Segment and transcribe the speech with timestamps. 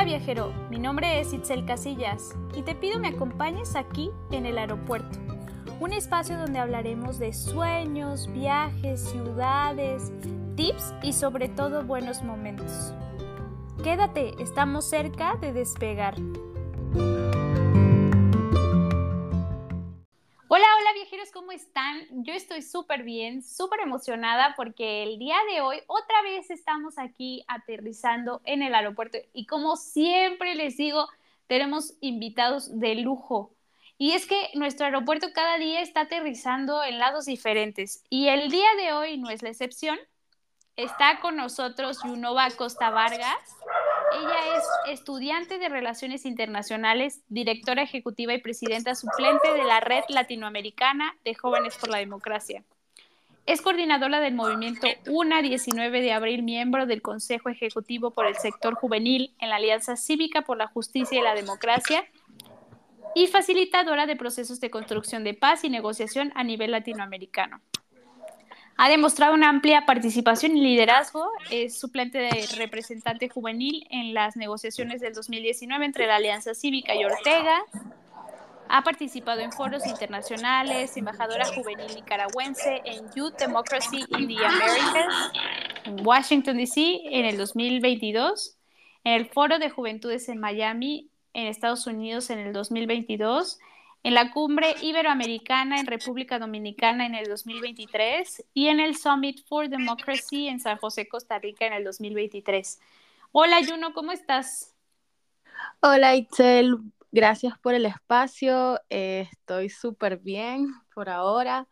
[0.00, 4.56] Hola viajero, mi nombre es Itzel Casillas y te pido me acompañes aquí en el
[4.56, 5.18] aeropuerto,
[5.78, 10.10] un espacio donde hablaremos de sueños, viajes, ciudades,
[10.56, 12.94] tips y sobre todo buenos momentos.
[13.84, 16.14] Quédate, estamos cerca de despegar.
[20.60, 22.06] Hola, hola viajeros, ¿cómo están?
[22.22, 27.42] Yo estoy súper bien, súper emocionada porque el día de hoy otra vez estamos aquí
[27.48, 31.08] aterrizando en el aeropuerto y como siempre les digo,
[31.46, 33.54] tenemos invitados de lujo.
[33.96, 38.68] Y es que nuestro aeropuerto cada día está aterrizando en lados diferentes y el día
[38.76, 39.98] de hoy no es la excepción.
[40.76, 43.56] Está con nosotros Yunova Costa Vargas,
[44.12, 51.16] ella es estudiante de Relaciones Internacionales, directora ejecutiva y presidenta suplente de la Red Latinoamericana
[51.24, 52.64] de Jóvenes por la Democracia.
[53.46, 58.74] Es coordinadora del movimiento UNA 19 de abril, miembro del Consejo Ejecutivo por el Sector
[58.74, 62.04] Juvenil en la Alianza Cívica por la Justicia y la Democracia
[63.14, 67.60] y facilitadora de procesos de construcción de paz y negociación a nivel latinoamericano.
[68.82, 71.28] Ha demostrado una amplia participación y liderazgo.
[71.50, 77.04] Es suplente de representante juvenil en las negociaciones del 2019 entre la Alianza Cívica y
[77.04, 77.58] Ortega.
[78.70, 85.32] Ha participado en foros internacionales, embajadora juvenil nicaragüense en Youth Democracy in the Americas,
[85.84, 87.02] en Washington, D.C.
[87.04, 88.56] en el 2022,
[89.04, 93.58] en el Foro de Juventudes en Miami, en Estados Unidos en el 2022
[94.02, 99.68] en la cumbre iberoamericana en República Dominicana en el 2023 y en el Summit for
[99.68, 102.80] Democracy en San José, Costa Rica en el 2023.
[103.32, 104.74] Hola Juno, ¿cómo estás?
[105.80, 106.78] Hola Itzel,
[107.12, 111.68] gracias por el espacio, eh, estoy súper bien por ahora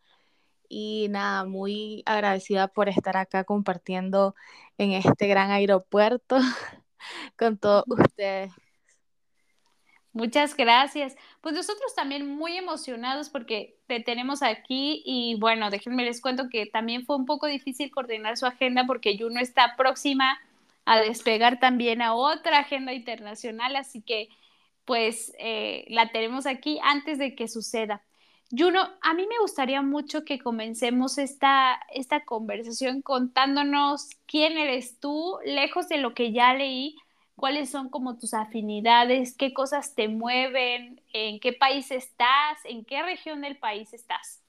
[0.67, 4.35] y nada, muy agradecida por estar acá compartiendo
[4.77, 6.37] en este gran aeropuerto
[7.37, 8.53] con todos ustedes.
[10.11, 11.15] Muchas gracias.
[11.41, 16.65] Pues nosotros también muy emocionados porque te tenemos aquí y bueno, déjenme les cuento que
[16.65, 20.39] también fue un poco difícil coordinar su agenda porque Juno está próxima
[20.85, 24.29] a despegar también a otra agenda internacional, así que
[24.85, 28.01] pues eh, la tenemos aquí antes de que suceda.
[28.51, 35.37] Juno, a mí me gustaría mucho que comencemos esta, esta conversación contándonos quién eres tú,
[35.45, 36.95] lejos de lo que ya leí
[37.39, 43.01] cuáles son como tus afinidades, qué cosas te mueven, en qué país estás, en qué
[43.01, 44.43] región del país estás.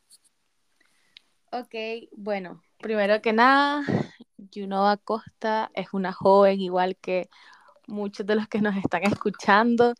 [1.53, 1.75] Ok,
[2.12, 3.83] bueno, primero que nada,
[4.53, 7.28] Junova Costa es una joven igual que
[7.87, 9.95] muchos de los que nos están escuchando,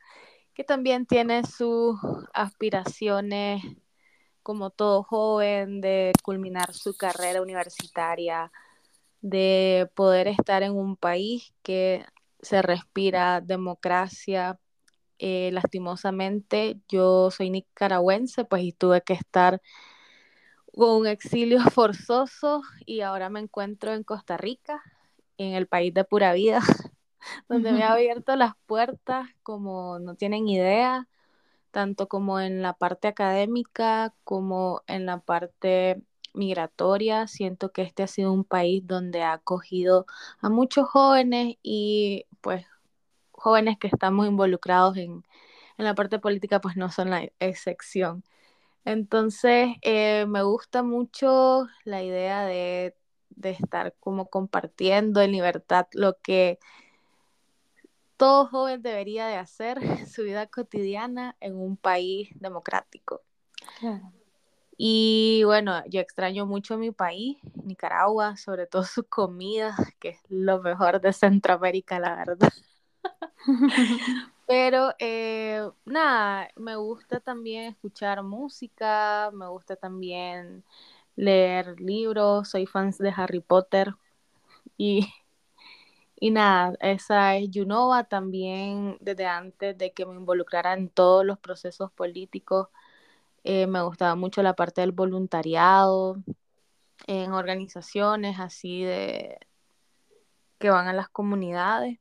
[0.55, 1.97] que también tiene sus
[2.33, 3.62] aspiraciones
[4.43, 8.51] como todo joven de culminar su carrera universitaria,
[9.21, 12.05] de poder estar en un país que
[12.43, 14.59] se respira democracia.
[15.19, 19.61] Eh, lastimosamente, yo soy nicaragüense, pues y tuve que estar
[20.75, 24.83] con un exilio forzoso y ahora me encuentro en Costa Rica,
[25.39, 26.61] en el país de pura vida,
[27.49, 31.09] donde me ha abierto las puertas como no tienen idea,
[31.71, 36.03] tanto como en la parte académica como en la parte
[36.34, 37.27] migratoria.
[37.27, 40.07] Siento que este ha sido un país donde ha acogido
[40.41, 42.67] a muchos jóvenes y pues
[43.33, 45.25] jóvenes que estamos involucrados en,
[45.77, 48.23] la parte política pues no son la excepción.
[48.84, 52.95] Entonces, eh, me gusta mucho la idea de,
[53.31, 56.59] de, estar como compartiendo en libertad lo que
[58.19, 63.22] todo joven debería de hacer, su vida cotidiana en un país democrático.
[63.78, 64.12] Claro.
[64.82, 70.62] Y bueno, yo extraño mucho mi país, Nicaragua, sobre todo su comida, que es lo
[70.62, 72.48] mejor de Centroamérica, la verdad.
[74.46, 80.64] Pero eh, nada, me gusta también escuchar música, me gusta también
[81.16, 83.94] leer libros, soy fan de Harry Potter
[84.78, 85.06] y,
[86.21, 91.38] y nada, esa es Junova también desde antes de que me involucrara en todos los
[91.38, 92.68] procesos políticos
[93.45, 96.16] eh, me gustaba mucho la parte del voluntariado
[97.07, 99.39] en organizaciones así de
[100.59, 101.98] que van a las comunidades.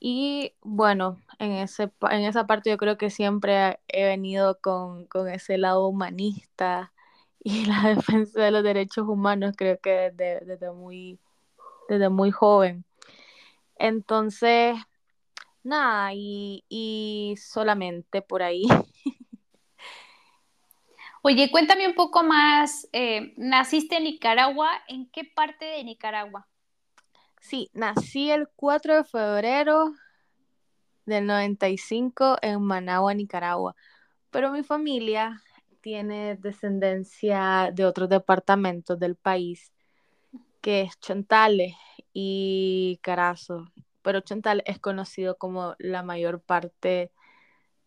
[0.00, 5.58] Y bueno, en, ese, en esa parte yo creo que siempre he venido con, ese
[5.58, 6.92] lado humanista
[7.40, 11.20] y la defensa de los derechos humanos, creo que desde, desde, muy,
[11.88, 12.84] desde muy joven.
[13.76, 14.76] Entonces,
[15.62, 18.64] nada, y, y solamente por ahí
[21.28, 24.70] Oye, cuéntame un poco más, eh, ¿naciste en Nicaragua?
[24.86, 26.46] ¿En qué parte de Nicaragua?
[27.40, 29.92] Sí, nací el 4 de febrero
[31.04, 33.74] del 95 en Managua, Nicaragua.
[34.30, 35.42] Pero mi familia
[35.80, 39.72] tiene descendencia de otros departamentos del país,
[40.60, 41.74] que es Chontales
[42.12, 43.64] y Carazo.
[44.02, 47.10] Pero Chontales es conocido como la mayor parte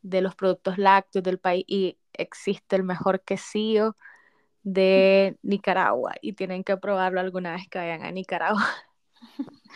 [0.01, 3.95] de los productos lácteos del país existe el mejor quesillo
[4.63, 8.66] de Nicaragua y tienen que probarlo alguna vez que vayan a Nicaragua.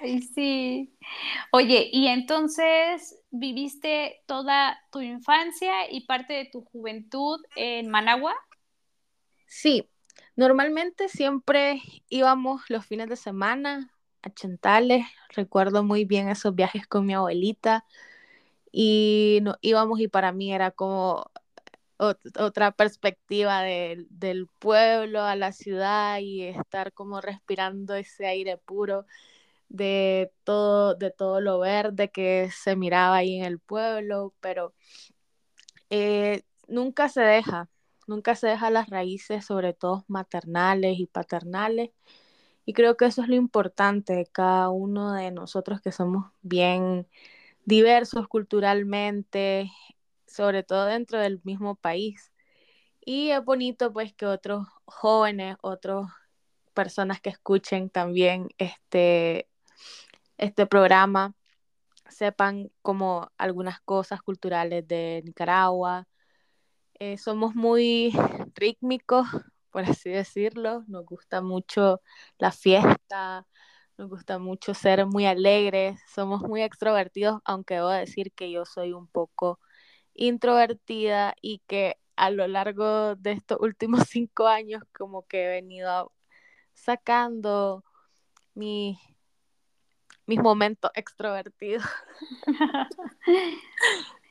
[0.00, 0.96] Ay, sí.
[1.50, 8.34] Oye, y entonces viviste toda tu infancia y parte de tu juventud en Managua?
[9.46, 9.88] Sí,
[10.36, 13.92] normalmente siempre íbamos los fines de semana
[14.22, 15.06] a Chantales.
[15.30, 17.84] Recuerdo muy bien esos viajes con mi abuelita
[18.70, 21.30] y no, íbamos y para mí era como
[22.38, 29.06] otra perspectiva del pueblo a la ciudad y estar como respirando ese aire puro
[29.68, 34.74] de todo, de todo lo verde que se miraba ahí en el pueblo, pero
[35.90, 37.68] eh, nunca se deja,
[38.06, 41.90] nunca se deja las raíces, sobre todo maternales y paternales.
[42.64, 47.08] Y creo que eso es lo importante cada uno de nosotros que somos bien
[47.64, 49.70] diversos culturalmente,
[50.32, 52.32] sobre todo dentro del mismo país.
[53.04, 56.06] Y es bonito pues que otros jóvenes, otras
[56.74, 59.48] personas que escuchen también este,
[60.38, 61.34] este programa
[62.08, 66.06] sepan como algunas cosas culturales de Nicaragua.
[66.98, 68.12] Eh, somos muy
[68.54, 69.26] rítmicos,
[69.70, 70.84] por así decirlo.
[70.86, 72.00] Nos gusta mucho
[72.38, 73.46] la fiesta,
[73.98, 78.92] nos gusta mucho ser muy alegres, somos muy extrovertidos, aunque debo decir que yo soy
[78.92, 79.60] un poco
[80.14, 86.12] introvertida y que a lo largo de estos últimos cinco años como que he venido
[86.72, 87.84] sacando
[88.54, 88.98] mi,
[90.26, 91.84] mis momentos extrovertidos.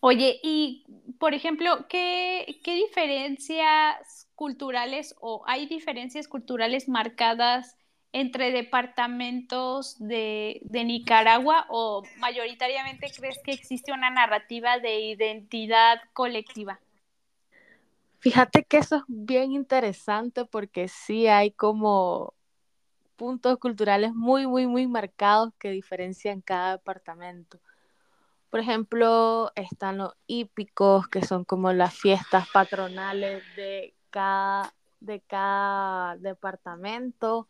[0.00, 0.84] Oye, y
[1.20, 7.76] por ejemplo, ¿qué, ¿qué, diferencias culturales o hay diferencias culturales marcadas
[8.12, 16.78] entre departamentos de, Nicaragua o mayoritariamente crees que existe una narrativa de identidad colectiva?
[18.18, 22.34] Fíjate que eso es bien interesante porque sí hay como
[23.16, 27.58] puntos culturales muy, muy, muy marcados que diferencian cada departamento.
[28.50, 36.16] Por ejemplo, están los hípicos, que son como las fiestas patronales de cada, de cada
[36.18, 37.48] departamento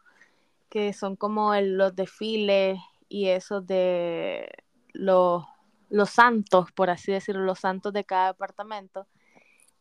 [0.72, 4.48] que son como los desfiles y esos de
[4.94, 5.44] los,
[5.90, 9.06] los santos, por así decirlo, los santos de cada departamento.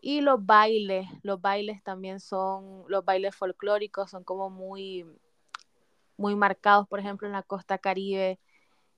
[0.01, 5.05] Y los bailes, los bailes también son, los bailes folclóricos son como muy,
[6.17, 8.37] muy marcados, por ejemplo, en la costa caribe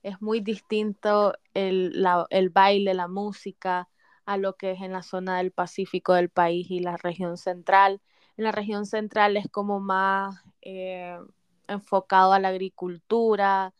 [0.02, 3.88] es muy distinto el, el baile, la música,
[4.26, 8.00] a lo que es en la zona del Pacífico del país y la región central.
[8.36, 11.16] En la región central es como más eh,
[11.68, 13.74] enfocado a la agricultura,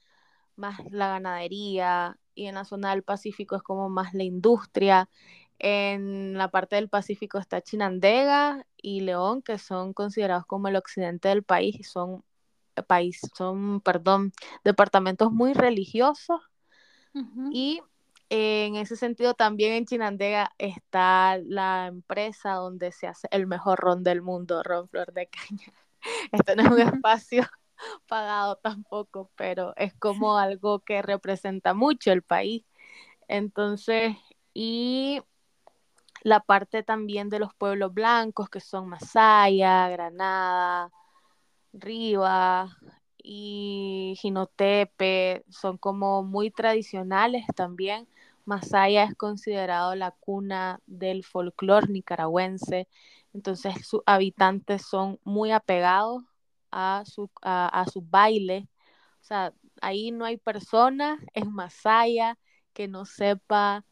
[0.56, 5.08] más la ganadería, y en la zona del Pacífico es como más la industria.
[5.58, 11.28] En la parte del Pacífico está Chinandega y León, que son considerados como el occidente
[11.28, 12.24] del país y son
[12.76, 14.32] eh, país, son, perdón,
[14.64, 16.40] departamentos muy religiosos.
[17.52, 17.80] Y
[18.28, 24.02] en ese sentido también en Chinandega está la empresa donde se hace el mejor ron
[24.02, 25.72] del mundo, Ron Flor de Caña.
[26.32, 27.46] Este no es un espacio
[28.08, 32.64] pagado tampoco, pero es como algo que representa mucho el país.
[33.28, 34.16] Entonces,
[34.52, 35.22] y
[36.22, 40.90] la parte también de los pueblos blancos, que son Masaya, Granada,
[41.72, 42.70] Rivas
[43.18, 48.08] y Jinotepe, son como muy tradicionales también.
[48.44, 52.88] Masaya es considerado la cuna del folclore nicaragüense,
[53.32, 56.22] entonces sus habitantes son muy apegados
[56.74, 58.68] a su, a, su baile.
[59.22, 62.38] O sea, ahí no hay persona en Masaya
[62.74, 63.84] que no sepa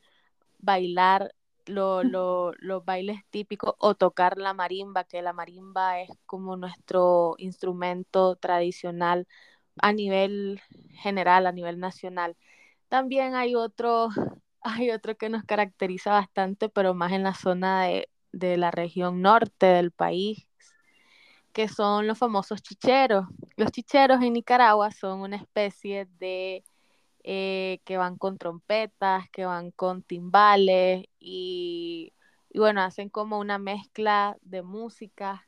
[0.58, 1.34] bailar
[1.66, 8.36] lo, los bailes típicos o tocar la marimba, que la marimba es como nuestro instrumento
[8.36, 9.26] tradicional
[9.78, 10.60] a nivel
[10.94, 12.36] general, a nivel nacional.
[12.88, 14.08] También hay otro,
[14.62, 19.22] hay otro que nos caracteriza bastante, pero más en la zona de, de la región
[19.22, 20.46] norte del país,
[21.52, 23.26] que son los famosos chicheros.
[23.56, 26.64] Los chicheros en Nicaragua son una especie de
[27.24, 32.12] eh, que van con trompetas, que van con timbales y,
[32.54, 35.46] bueno, hacen como una mezcla de música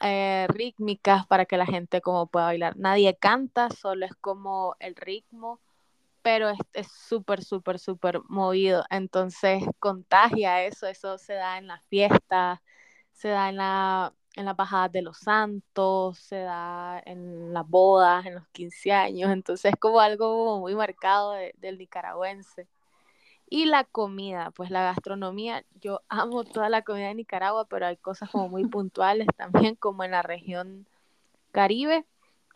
[0.00, 2.76] eh, rítmicas para que la gente como pueda bailar.
[2.76, 5.60] Nadie canta, solo es como el ritmo
[6.26, 8.84] pero es súper, súper, súper movido.
[8.90, 12.58] Entonces contagia eso, eso se da en las fiestas,
[13.12, 18.26] se da en, la, en las bajadas de los santos, se da en las bodas,
[18.26, 19.30] en los 15 años.
[19.32, 22.68] Entonces es como algo muy marcado del nicaragüense.
[23.48, 27.96] Y la comida, pues la gastronomía, yo amo toda la comida de Nicaragua, pero hay
[27.96, 30.86] cosas como muy puntuales también, como en la región
[31.52, 32.04] Caribe,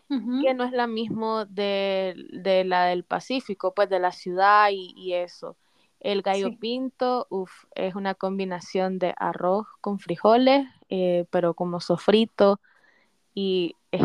[0.08, 5.56] que no es la misma de, la del Pacífico, pues de la ciudad y, eso.
[6.00, 12.60] El gallo pinto, uff, es una combinación de arroz con frijoles, eh, pero como sofrito
[13.32, 14.02] y es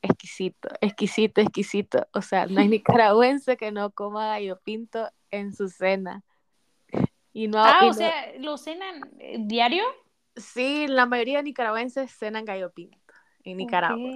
[0.00, 2.06] exquisito, exquisito, exquisito.
[2.12, 6.24] O sea, no hay nicaragüense que no coma gallo pinto en su cena.
[7.32, 9.84] Y no, ah, o sea, ¿lo cenan eh, diario?
[10.36, 12.96] Sí, la mayoría de nicaragüenses cenan gallo pinto
[13.44, 14.10] en Nicaragua.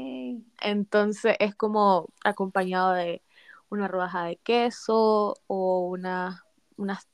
[0.61, 3.23] Entonces es como acompañado de
[3.69, 6.45] una rodaja de queso o una,
[6.77, 7.09] unas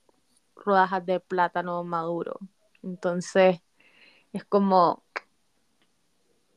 [0.57, 2.39] rodajas de plátano maduro.
[2.83, 3.61] Entonces
[4.33, 5.05] es como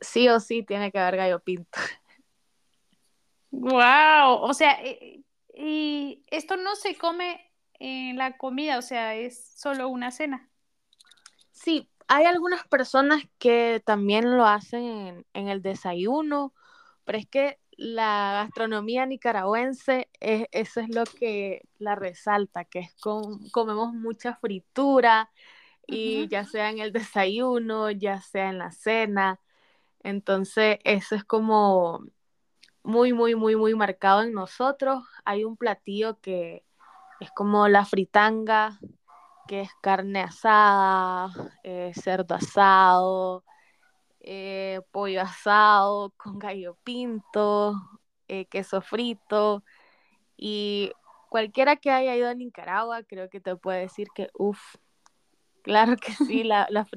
[0.01, 1.80] sí o sí tiene que haber gallo pinto.
[3.51, 5.24] Wow, o sea, eh,
[5.54, 10.50] y esto no se come en la comida, o sea, es solo una cena.
[11.51, 16.54] Sí, hay algunas personas que también lo hacen en, el desayuno,
[17.04, 22.94] pero es que la gastronomía nicaragüense, es, eso es lo que la resalta, que es
[22.96, 25.30] con, comemos mucha fritura,
[25.91, 29.39] y ya sea en el desayuno, ya sea en la cena.
[30.03, 32.03] Entonces, eso es como
[32.83, 35.03] muy, muy, muy, muy marcado en nosotros.
[35.25, 36.63] Hay un platillo que
[37.19, 38.79] es como la fritanga,
[39.48, 41.31] que es carne asada,
[41.63, 43.43] eh, cerdo asado,
[44.21, 47.75] eh, pollo asado con gallo pinto,
[48.27, 49.63] eh, queso frito.
[50.38, 50.91] Y
[51.29, 54.75] cualquiera que haya ido a Nicaragua, creo que te puede decir que, uff,
[55.62, 56.88] claro que sí, la, la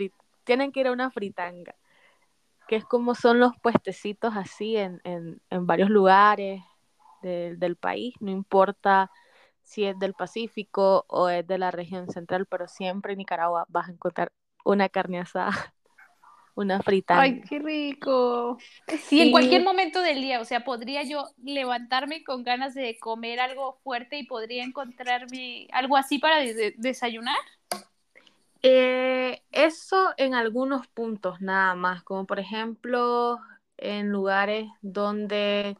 [0.45, 1.75] tienen que ir a una fritanga,
[2.69, 6.63] que es como son los puestecitos así en, en, en varios lugares
[7.25, 9.11] del país, no importa
[9.63, 13.89] si es del Pacífico o es de la región central, pero siempre en Nicaragua vas
[13.89, 14.31] a encontrar
[14.65, 15.51] una carne asada,
[16.55, 17.21] una frita.
[17.21, 18.59] Ay, qué rico.
[19.05, 19.23] Sí.
[19.23, 23.81] En cualquier momento del día, o sea, podría yo levantarme con ganas de comer algo
[23.83, 26.41] fuerte y podría encontrarme algo así para
[26.77, 27.37] desayunar.
[28.67, 33.39] Eh, eso en algunos puntos nada más, como por ejemplo
[33.77, 35.77] en lugares donde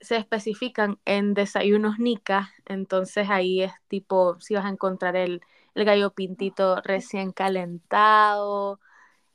[0.00, 5.40] se especifican en desayunos nica, entonces ahí es tipo, si vas a encontrar el,
[5.76, 8.80] gallo pintito recién calentado,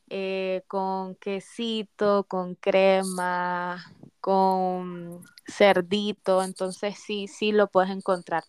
[0.10, 3.86] eh, con quesito, con crema,
[4.22, 8.44] con cerdito, entonces sí, sí lo puedes encontrar.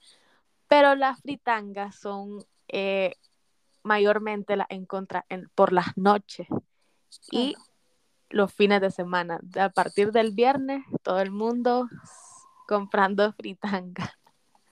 [0.69, 3.15] Pero las fritangas son eh,
[3.83, 6.47] mayormente las encuentras por las noches
[7.31, 7.55] y
[8.31, 9.41] los fines de semana.
[9.59, 11.89] A partir del viernes, todo el mundo
[12.67, 14.15] comprando fritanga.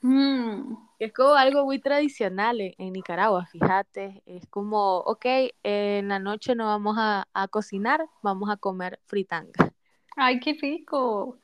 [0.00, 0.76] Mm.
[0.98, 4.22] Es como algo muy tradicional en, Nicaragua, fíjate.
[4.26, 5.26] Es como, ok,
[5.62, 9.72] en la noche no vamos a, cocinar, vamos a comer fritanga.
[10.16, 11.38] Ay, qué rico.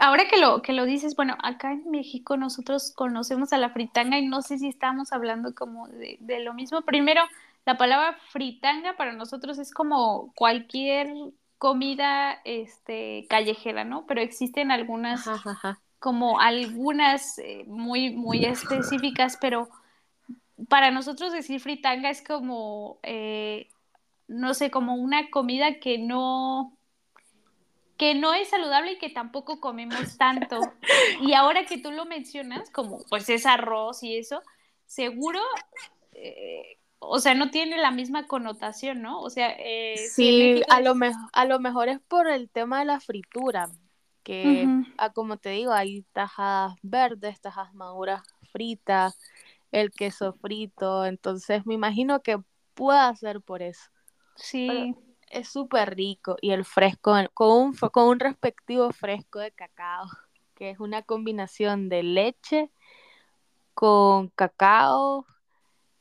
[0.00, 4.18] Ahora que lo, que lo dices, bueno, acá en México nosotros conocemos a la fritanga
[4.18, 6.82] y no sé si estamos hablando como de, de lo mismo.
[6.82, 7.22] Primero,
[7.64, 11.14] la palabra fritanga para nosotros es como cualquier
[11.62, 14.04] comida este, callejera, ¿no?
[14.06, 15.24] Pero existen algunas,
[16.00, 19.68] como algunas eh, muy, muy específicas, pero
[20.68, 23.68] para nosotros decir fritanga es como, eh,
[24.26, 26.76] no sé, como una comida que no,
[28.02, 30.58] que no es saludable y que tampoco comemos tanto.
[31.20, 34.42] Y ahora que tú lo mencionas, como pues es arroz y eso,
[34.86, 35.38] seguro
[36.10, 39.20] eh, o sea, no tiene la misma connotación, ¿no?
[39.20, 42.86] O sea, eh, sí, a, lo mejor, a lo mejor es por el tema de
[42.86, 43.68] la fritura,
[44.24, 44.66] que
[44.98, 49.16] ah, como te digo, hay tajadas verdes, tajadas maduras fritas,
[49.70, 52.40] el queso frito, entonces me imagino que
[52.74, 53.90] pueda ser por eso.
[54.34, 54.96] Sí.
[55.32, 60.06] Es súper rico y el fresco, con un, con un respectivo fresco de cacao,
[60.54, 62.70] que es una combinación de leche
[63.74, 65.26] con cacao,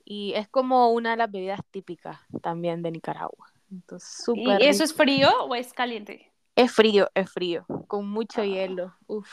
[0.04, 3.48] y es como una de las bebidas típicas también de Nicaragua.
[3.72, 6.30] Entonces, ¿Y eso es frío o es caliente?
[6.56, 8.46] Es frío, es frío, con mucho ah.
[8.46, 8.94] hielo.
[9.08, 9.32] Uf,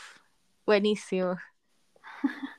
[0.65, 1.37] buenísimo.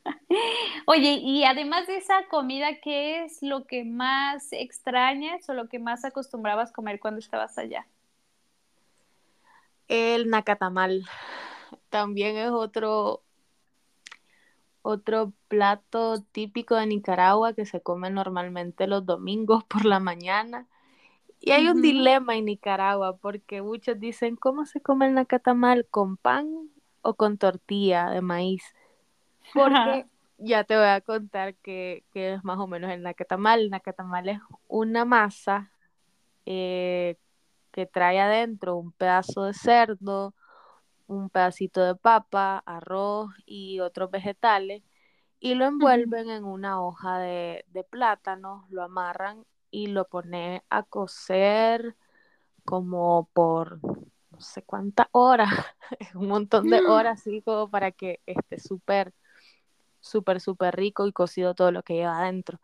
[0.86, 5.79] Oye, y además de esa comida, ¿qué es lo que más extrañas o lo que
[5.79, 7.88] más acostumbrabas comer cuando estabas allá?
[9.88, 11.05] El nacatamal.
[11.89, 13.24] También es otro,
[14.81, 20.67] otro plato típico de Nicaragua que se come normalmente los domingos por la mañana.
[21.39, 25.88] Y hay un dilema en Nicaragua porque muchos dicen, ¿cómo se come el nacatamal?
[25.89, 26.69] ¿Con pan
[27.01, 28.63] o con tortilla de maíz?
[29.53, 30.05] Porque
[30.39, 33.62] ya te voy a contar que, es más o menos el nacatamal.
[33.62, 35.72] El nacatamal es una masa
[36.46, 37.17] eh,
[37.72, 40.34] que trae adentro un pedazo de cerdo,
[41.08, 44.84] un pedacito de papa, arroz y otros vegetales
[45.39, 51.96] y lo envuelven en una hoja de, plátano, lo amarran y lo ponen a cocer
[52.65, 55.50] como por no sé cuántas horas,
[56.15, 59.13] un montón de horas, así como para que esté súper,
[60.00, 62.60] súper, súper rico y cocido todo lo que lleva adentro.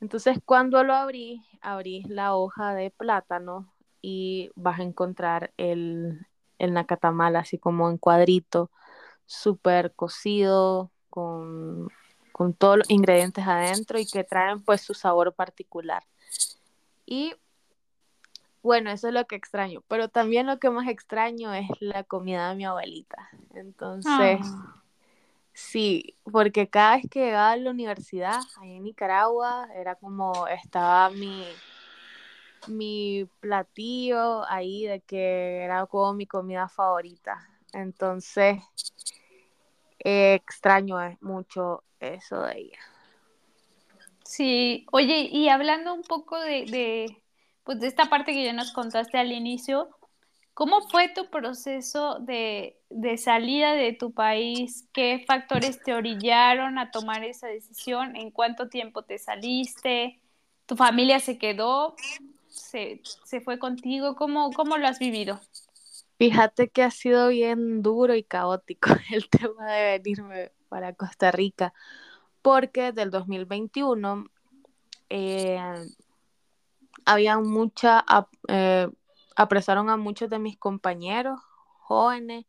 [0.00, 6.26] Entonces, cuando lo abrí, abrí la hoja de plátano y vas a encontrar el,
[6.58, 8.70] el nacatamal así como en cuadrito,
[9.26, 11.88] súper cocido, con,
[12.32, 16.02] con todos los ingredientes adentro y que traen pues su sabor particular.
[17.04, 17.34] Y
[18.62, 22.48] bueno, eso es lo que extraño, pero también lo que más extraño es la comida
[22.48, 23.28] de mi abuelita.
[23.54, 24.81] Entonces, ah.
[25.52, 31.10] Sí, porque cada vez que llegaba a la universidad, ahí en Nicaragua, era como estaba
[31.10, 31.44] mi,
[32.68, 37.48] mi platillo ahí de que era como mi comida favorita.
[37.72, 38.58] Entonces,
[39.98, 42.78] extraño mucho eso de ella.
[44.24, 47.22] Sí, oye, y hablando un poco de, de,
[47.64, 49.90] pues de esta parte que ya nos contaste al inicio,
[50.54, 54.88] ¿cómo fue tu proceso de, de salida de tu país?
[54.92, 58.16] ¿Qué factores te orillaron a tomar esa decisión?
[58.16, 60.20] ¿En cuánto tiempo te saliste?
[60.66, 61.96] ¿Tu familia se quedó?
[62.48, 64.14] ¿Se, se fue contigo?
[64.14, 65.40] ¿Cómo, ¿Cómo lo has vivido?
[66.18, 71.74] Fíjate que ha sido bien duro y caótico el tema de venirme para Costa Rica,
[72.42, 74.26] porque del 2021
[75.10, 75.58] eh,
[77.04, 78.04] había mucha,
[78.48, 78.88] eh,
[79.36, 81.40] apresaron a muchos de mis compañeros
[81.78, 82.46] jóvenes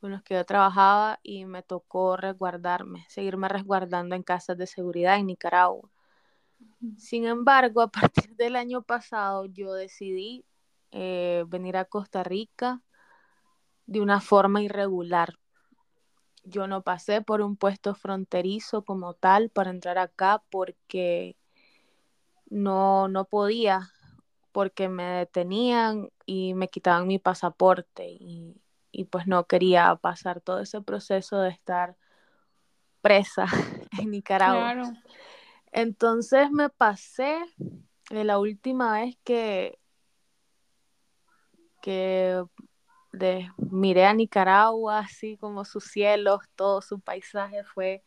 [0.00, 5.16] con los que yo trabajaba y me tocó resguardarme, seguirme resguardando en casas de seguridad
[5.16, 5.90] en Nicaragua.
[6.96, 7.88] Sin embargo, a
[8.24, 10.44] partir del año pasado yo decidí
[10.90, 12.82] eh, venir a Costa Rica
[13.86, 15.34] de una forma irregular
[16.44, 21.36] yo no pasé por un puesto fronterizo como tal para entrar acá porque
[22.48, 23.92] no, no podía,
[24.52, 28.56] porque me detenían y me quitaban mi pasaporte y,
[29.10, 31.96] pues no quería pasar todo ese proceso de estar
[33.00, 33.46] presa
[33.98, 34.92] en Nicaragua.
[35.72, 37.38] Entonces me pasé
[38.10, 39.78] de la última vez que,
[41.80, 42.42] que
[43.12, 48.02] de, miré a Nicaragua, así como sus cielos, todo su paisaje fue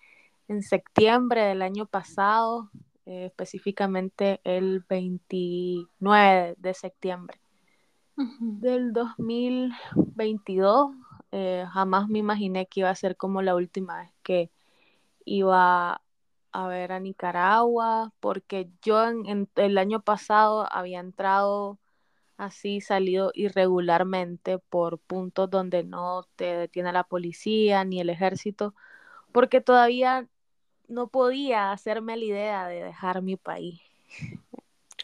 [0.48, 2.70] en septiembre del año pasado,
[3.06, 7.40] eh, específicamente el 29 de septiembre
[8.16, 10.92] del 2022.
[11.32, 14.52] Eh, jamás me imaginé que iba a ser como la última vez que
[15.26, 16.02] iba
[16.52, 21.80] a ver a Nicaragua, porque yo en el año pasado había entrado
[22.38, 28.76] así salido irregularmente por puntos donde no te detiene la policía ni el ejército,
[29.32, 30.28] porque todavía
[30.94, 33.82] no podía hacerme la idea de dejar mi país.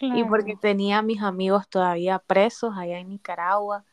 [0.02, 3.84] Y porque tenía a mis amigos todavía presos allá en Nicaragua.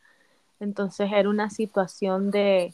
[0.59, 2.73] Entonces era una situación de,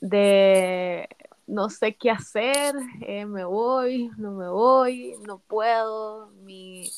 [0.00, 1.08] de
[1.46, 6.90] no sé qué hacer, eh, me voy, no me voy, no puedo, mi,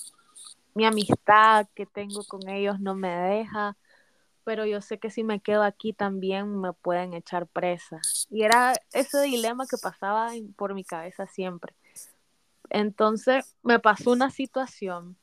[0.75, 3.77] mi amistad que tengo con ellos no me deja,
[4.45, 8.01] pero yo sé que si me quedo aquí también me pueden echar presa.
[8.31, 11.75] Y era ese dilema que pasaba por mi cabeza siempre.
[12.71, 15.17] Entonces me pasó una situación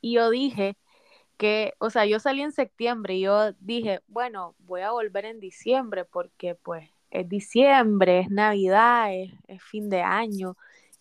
[0.00, 0.76] y yo dije
[1.36, 5.40] que, o sea, yo salí en septiembre y yo dije, bueno, voy a volver en
[5.40, 10.56] diciembre porque pues es diciembre, es Navidad, es, es fin de año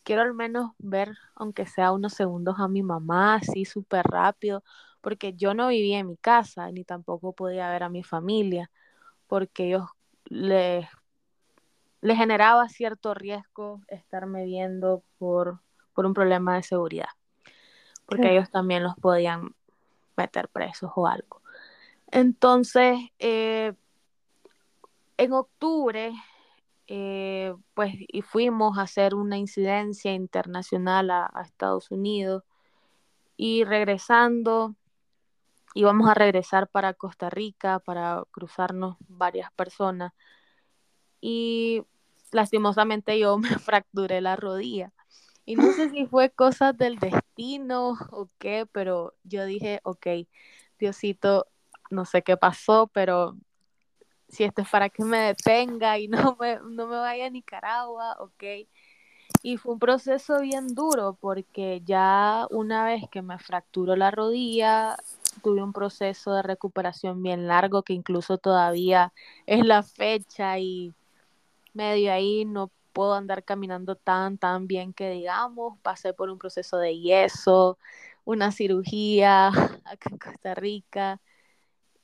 [0.07, 4.63] quiero al menos ver, aunque sea unos segundos, a mi mamá así súper rápido,
[5.01, 8.71] porque yo no vivía en mi casa, ni tampoco podía ver a mi familia,
[9.27, 9.83] porque ellos
[10.25, 10.87] les,
[12.01, 15.61] les generaba cierto riesgo estarme viendo por,
[15.93, 17.09] por un problema de seguridad,
[18.05, 19.55] porque ellos también los podían
[20.15, 21.41] meter presos o algo.
[22.11, 23.73] Entonces, eh,
[25.17, 26.13] en octubre
[26.89, 32.43] eh, pues y fuimos a hacer una incidencia internacional a, Estados Unidos
[33.35, 34.73] y regresando
[35.77, 40.11] íbamos a regresar para Costa Rica para cruzarnos varias personas
[41.21, 41.83] y
[42.31, 44.91] lastimosamente yo me fracturé la rodilla.
[45.45, 50.07] Y no sé si fue cosa del destino o qué, pero yo dije, ok,
[50.77, 51.45] Diosito,
[51.89, 53.37] no sé qué pasó, pero
[54.27, 58.17] si esto es para que me detenga y no me, no me vaya a Nicaragua,
[58.19, 58.67] ok.
[59.43, 64.97] Y fue un proceso bien duro porque ya una vez que me fracturó la rodilla,
[65.41, 69.13] tuve un proceso de recuperación bien largo que incluso todavía
[69.45, 70.93] es la fecha y
[71.73, 75.77] medio ahí no puedo andar caminando tan, tan bien que digamos.
[75.83, 77.77] Pasé por un proceso de yeso,
[78.25, 79.49] una cirugía
[79.85, 81.21] acá en Costa Rica.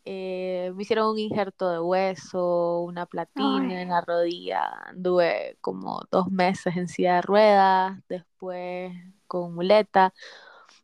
[0.05, 4.65] Eh, me hicieron un injerto de hueso, una platina en la rodilla.
[4.85, 8.93] Anduve como dos meses en silla de ruedas, después
[9.25, 10.13] con muleta.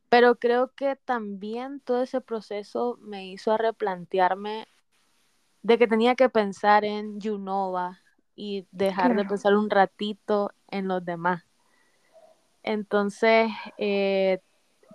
[0.10, 4.67] Pero creo que también todo ese proceso me hizo replantearme
[5.62, 8.00] de que tenía que pensar en Junova
[8.36, 11.43] y dejar de pensar un ratito en los demás.
[12.63, 14.39] Entonces, eh,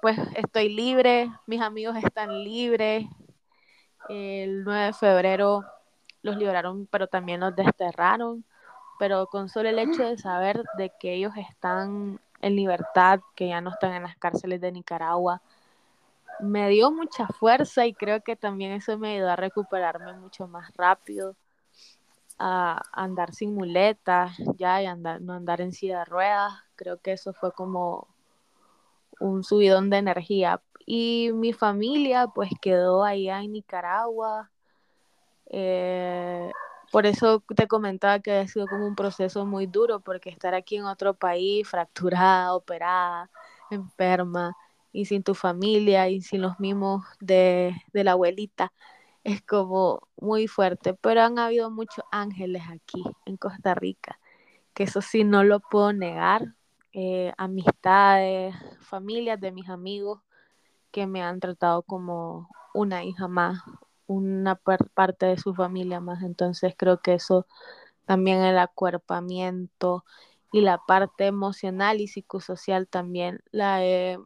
[0.03, 3.07] pues estoy libre, mis amigos están libres,
[4.09, 5.65] el 9 de febrero
[6.23, 8.45] los liberaron, pero también los desterraron.
[8.99, 13.61] Pero con solo el hecho de saber de que ellos están en libertad, que ya
[13.61, 15.41] no están en las cárceles de Nicaragua,
[16.41, 20.75] me dio mucha fuerza y creo que también eso me ayudó a recuperarme mucho más
[20.77, 21.37] rápido,
[22.39, 26.53] a andar sin muletas, ya y andar, no andar en silla de ruedas.
[26.77, 28.09] Creo que eso fue como
[29.21, 30.61] un subidón de energía.
[30.87, 34.51] Y mi familia pues quedó allá en Nicaragua.
[35.47, 36.51] Eh,
[36.95, 40.77] por eso te comentaba que ha sido como un proceso muy duro, porque estar aquí
[40.77, 43.33] en otro país, fracturada, operada,
[43.69, 44.57] enferma,
[44.93, 48.73] y sin tu familia y sin los mimos de, de la abuelita,
[49.25, 50.95] es como muy fuerte.
[50.95, 54.21] Pero han habido muchos ángeles aquí en Costa Rica,
[54.73, 56.55] que eso sí no lo puedo negar.
[56.93, 60.21] Eh, amistades, familias de mis amigos
[60.93, 63.59] que me han tratado como una hija más,
[64.07, 66.23] una parte de su familia más.
[66.23, 67.47] Entonces creo que eso
[68.07, 70.05] también el acuerpamiento
[70.53, 74.19] y la parte emocional y psicosocial también la he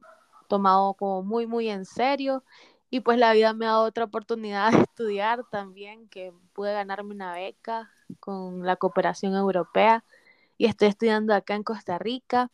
[0.49, 2.45] tomado como muy, muy en serio.
[2.91, 7.15] Y pues la vida me ha dado otra oportunidad de estudiar también, que pude ganarme
[7.15, 10.05] una beca con la cooperación europea
[10.57, 12.51] y estoy estudiando acá en Costa Rica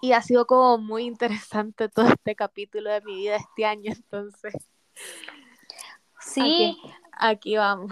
[0.00, 4.54] y ha sido como muy interesante todo este capítulo de mi vida este año, entonces.
[6.24, 6.76] Sí.
[7.12, 7.90] Aquí, vamos.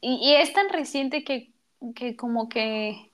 [0.00, 1.52] Y, es tan reciente que,
[1.94, 3.10] que, como que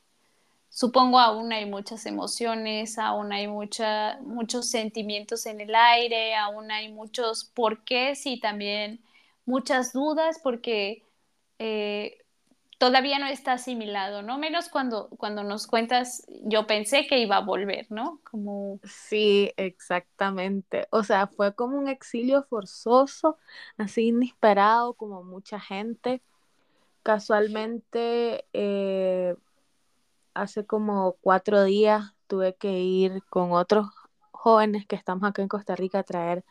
[0.68, 6.92] supongo aún hay muchas emociones, aún hay mucha, muchos sentimientos en el aire, aún hay
[6.92, 9.00] muchos porqués y también
[9.44, 11.02] muchas dudas porque
[11.58, 12.18] eh,
[12.82, 14.38] todavía no está asimilado, ¿no?
[14.38, 18.18] Menos cuando, cuando nos cuentas, yo pensé que iba a volver, ¿no?
[18.28, 18.80] Como...
[18.82, 20.88] Sí, exactamente.
[20.90, 23.38] O sea, fue como un exilio forzoso,
[23.78, 26.22] así inesperado, como mucha gente.
[27.04, 29.36] Casualmente, eh,
[30.34, 33.86] hace como cuatro días tuve que ir con otros
[34.32, 36.44] jóvenes que estamos acá en Costa Rica a traer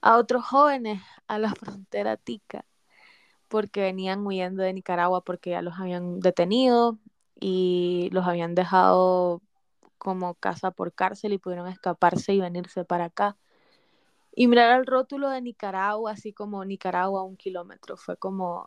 [0.00, 2.64] a otros jóvenes a la frontera tica
[3.52, 6.98] porque venían huyendo de Nicaragua porque ya los habían detenido
[7.38, 9.42] y los habían dejado
[9.98, 13.36] como casa por cárcel y pudieron escaparse y venirse para acá.
[14.34, 18.66] Y mirar el rótulo de Nicaragua, así como Nicaragua un kilómetro, fue como,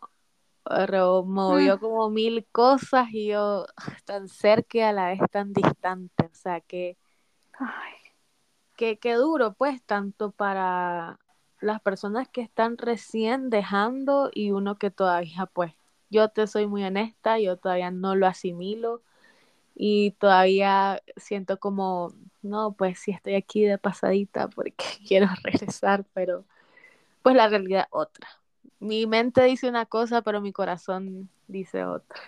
[1.25, 1.79] movió mm.
[1.79, 3.65] como mil cosas y yo
[4.05, 6.95] tan cerca y a la vez tan distante, o sea que,
[8.75, 11.17] que, que duro pues, tanto para
[11.61, 15.73] las personas que están recién dejando y uno que todavía, pues,
[16.09, 19.01] yo te soy muy honesta, yo todavía no lo asimilo
[19.75, 26.45] y todavía siento como, no, pues sí estoy aquí de pasadita porque quiero regresar, pero
[27.21, 28.27] pues la realidad otra.
[28.79, 32.21] Mi mente dice una cosa, pero mi corazón dice otra.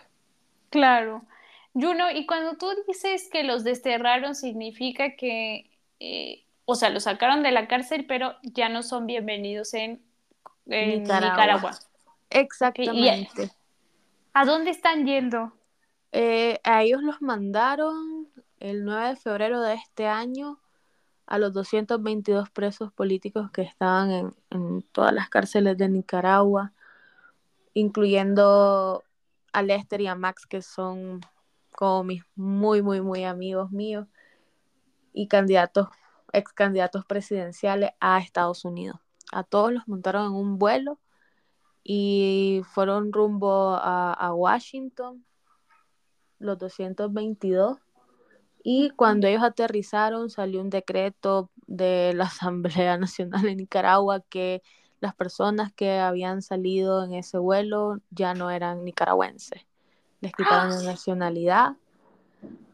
[0.69, 1.23] Claro.
[1.73, 7.43] Juno, y cuando tú dices que los desterraron, significa que eh, o sea, los sacaron
[7.43, 10.03] de la cárcel, pero ya no son bienvenidos en,
[10.65, 11.71] Nicaragua.
[12.29, 13.51] Exactamente.
[14.33, 15.53] a, dónde están yendo?
[16.11, 18.27] Eh, a ellos los mandaron
[18.59, 20.59] el 9 de febrero de este año
[21.25, 26.73] a los 222 presos políticos que estaban en, en todas las cárceles de Nicaragua,
[27.75, 29.05] incluyendo
[29.53, 31.21] a Lester y a Max, que son
[31.71, 34.05] como mis muy, muy, muy amigos míos
[35.13, 35.87] y candidatos
[36.33, 38.99] ex candidatos presidenciales a Estados Unidos.
[39.31, 40.99] A todos los montaron en un vuelo
[41.83, 45.23] y fueron rumbo a, Washington
[46.39, 47.77] los 222
[48.63, 54.61] y cuando ellos aterrizaron salió un decreto de la Asamblea Nacional de Nicaragua que
[54.99, 59.65] las personas que habían salido en ese vuelo ya no eran nicaragüenses.
[60.21, 61.77] Les quitaron la nacionalidad,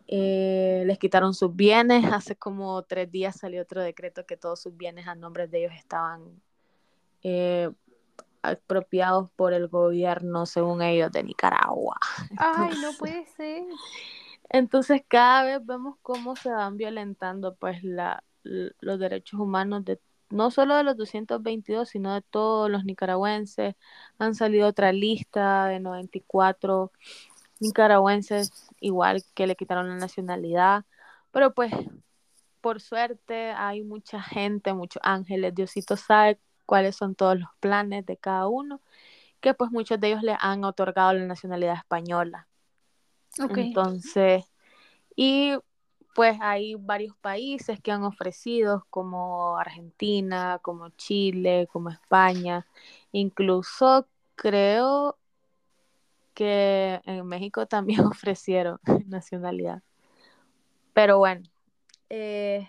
[0.08, 2.06] eh, les quitaron sus bienes.
[2.12, 5.74] Hace como tres días salió otro decreto que todos sus bienes a nombre de ellos
[5.76, 6.42] estaban
[7.22, 7.70] eh,
[8.42, 11.98] apropiados por el gobierno, según ellos, de Nicaragua.
[12.38, 13.64] Ay, no puede ser.
[14.50, 20.50] Entonces cada vez vemos cómo se van violentando pues la, los derechos humanos de no
[20.50, 23.76] solo de los 222, sino de todos los nicaragüenses.
[24.18, 26.92] Han salido otra lista de 94
[27.60, 30.86] nicaragüenses, igual que le quitaron la nacionalidad.
[31.32, 31.74] Pero pues,
[32.62, 35.56] por suerte, hay mucha gente, muchos ángeles.
[35.56, 38.82] Diosito sabe cuáles son todos los planes de cada uno,
[39.40, 42.48] que pues muchos de ellos le han otorgado la nacionalidad española.
[43.50, 44.46] Entonces,
[45.16, 45.54] y
[46.14, 52.68] pues hay varios países que han ofrecido, como Argentina, como Chile, como España,
[53.12, 55.18] incluso creo
[56.34, 59.82] que en México también ofrecieron nacionalidad.
[60.94, 61.44] Pero bueno,
[62.10, 62.68] eh,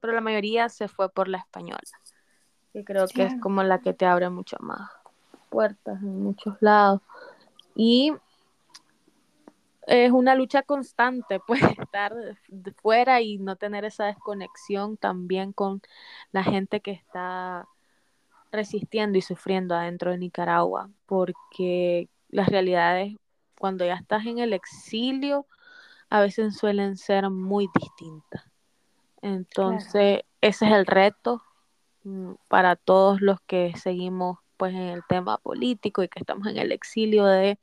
[0.00, 1.80] pero la mayoría se fue por la española,
[2.72, 4.90] que creo que es como la que te abre mucho más
[5.48, 7.00] puertas en muchos lados.
[7.76, 8.12] Y
[9.86, 12.14] es una lucha constante, pues estar
[12.80, 15.82] fuera y no tener esa desconexión también con
[16.32, 17.68] la gente que está
[18.50, 23.14] resistiendo y sufriendo adentro de Nicaragua, porque las realidades
[23.56, 25.46] cuando ya estás en el exilio
[26.10, 28.44] a veces suelen ser muy distintas.
[29.22, 31.42] Entonces, ese es el reto
[32.02, 36.56] mm, para todos los que seguimos pues en el tema político y que estamos en
[36.56, 37.58] el exilio de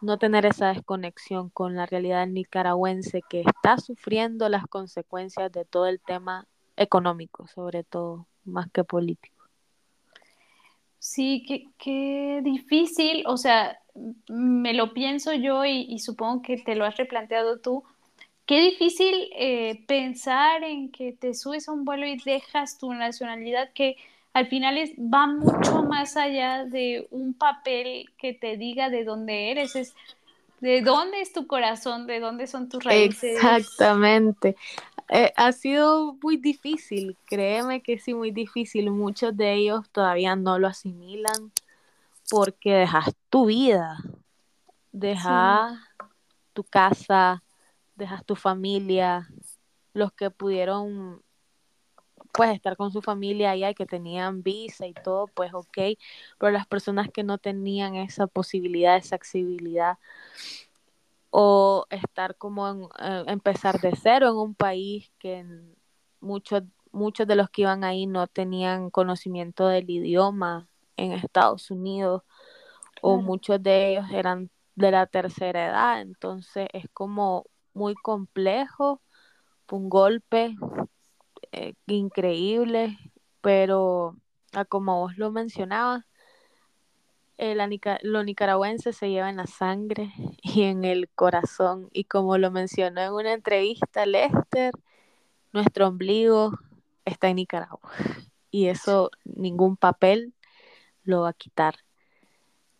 [0.00, 5.86] no tener esa desconexión con la realidad nicaragüense que está sufriendo las consecuencias de todo
[5.86, 9.41] el tema económico, sobre todo, más que político.
[11.02, 13.76] Sí, qué, difícil, o sea,
[14.28, 17.82] me lo pienso yo y, supongo que te lo has replanteado tú,
[18.46, 23.72] qué difícil eh, pensar en que te subes a un vuelo y dejas tu nacionalidad
[23.74, 23.96] que
[24.32, 29.50] al final es, va mucho más allá de un papel que te diga de dónde
[29.50, 29.94] eres, es
[30.60, 33.34] de dónde es tu corazón, de dónde son tus raíces.
[33.34, 34.54] Exactamente.
[35.14, 38.90] Eh, ha sido muy difícil, créeme que sí, muy difícil.
[38.90, 41.52] Muchos de ellos todavía no lo asimilan
[42.30, 43.98] porque dejas tu vida,
[44.90, 45.78] dejas
[46.54, 47.42] tu casa,
[47.94, 49.28] dejas tu familia,
[49.92, 51.22] los que pudieron
[52.32, 55.98] pues estar con su familia allá y que tenían visa y todo, pues ok,
[56.38, 59.98] pero las personas que no tenían esa posibilidad, esa accesibilidad
[61.34, 65.46] o estar como en, eh, empezar de cero en un país que
[66.20, 70.68] muchos muchos de los que iban ahí no tenían conocimiento del idioma
[70.98, 72.22] en Estados Unidos
[73.00, 79.00] o muchos de ellos eran de la tercera edad, entonces es como muy complejo,
[79.70, 80.54] un golpe
[81.52, 82.94] eh, increíbles,
[83.40, 84.18] pero
[84.68, 86.04] como vos lo mencionabas,
[87.38, 87.56] eh,
[88.02, 91.88] lo nicaragüense se lleva en la sangre y en el corazón.
[91.92, 94.72] Y como lo mencionó en una entrevista Lester,
[95.52, 96.52] nuestro ombligo
[97.04, 97.90] está en Nicaragua.
[98.50, 100.34] Y eso ningún papel
[101.04, 101.76] lo va a quitar.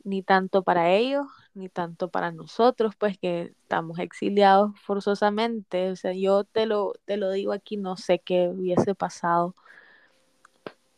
[0.04, 5.90] Ni tanto para ellos, ni tanto para nosotros, pues que estamos exiliados forzosamente.
[5.90, 9.54] O sea, yo te lo, te lo digo aquí, no sé qué hubiese pasado.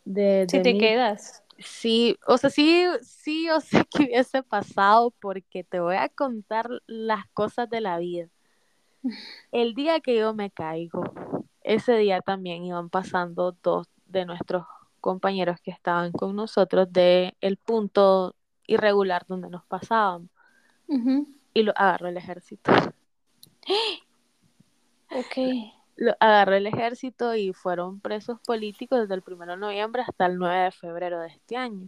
[0.05, 1.44] De, si te quedas.
[1.57, 6.69] Sí, o sea, sí, sí, yo sé que hubiese pasado porque te voy a contar
[6.85, 8.27] las cosas de la vida.
[9.51, 11.03] El día que yo me caigo,
[11.61, 14.65] ese día también iban pasando dos de nuestros
[14.99, 20.29] compañeros que estaban con nosotros de el punto irregular donde nos pasábamos
[21.53, 22.71] y lo agarró el ejército.
[25.11, 25.74] Ok.
[25.95, 30.37] Lo agarró el ejército y fueron presos políticos desde el 1 de noviembre hasta el
[30.37, 31.87] 9 de febrero de este año.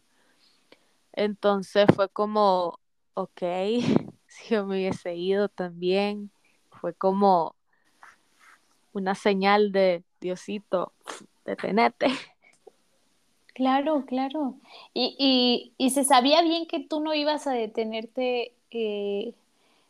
[1.14, 2.80] Entonces fue como,
[3.16, 3.42] ok,
[4.28, 6.32] si yo me hubiese ido también,
[6.70, 7.56] fue como
[8.94, 10.94] una señal de Diosito,
[11.46, 12.08] detenete.
[13.54, 14.56] Claro, claro.
[14.94, 19.34] Y, y, se sabía bien que tú no ibas a detenerte eh,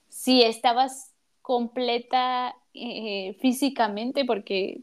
[0.07, 4.81] si estabas completa eh, físicamente, porque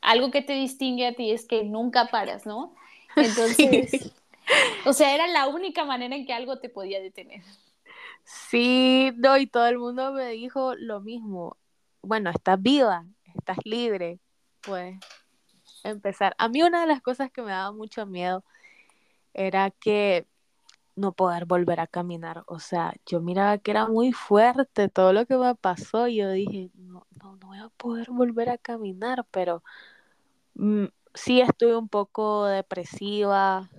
[0.00, 2.74] algo que te distingue a ti es que nunca paras, ¿no?
[3.16, 4.12] Entonces,
[4.84, 7.42] o sea, era la única manera en que algo te podía detener.
[8.24, 11.56] Sí, no, y todo el mundo me dijo lo mismo.
[12.02, 14.18] Bueno, estás viva, estás libre,
[14.60, 14.98] pues
[15.84, 16.34] empezar.
[16.38, 18.44] A mí una de las cosas que me daba mucho miedo
[19.34, 20.26] era que
[20.96, 22.44] no poder volver a caminar.
[22.46, 26.30] O sea, yo miraba que era muy fuerte todo lo que me pasó y yo
[26.30, 29.62] dije, no, no, no voy a poder volver a caminar, pero
[30.54, 33.70] mm, sí estuve un poco depresiva,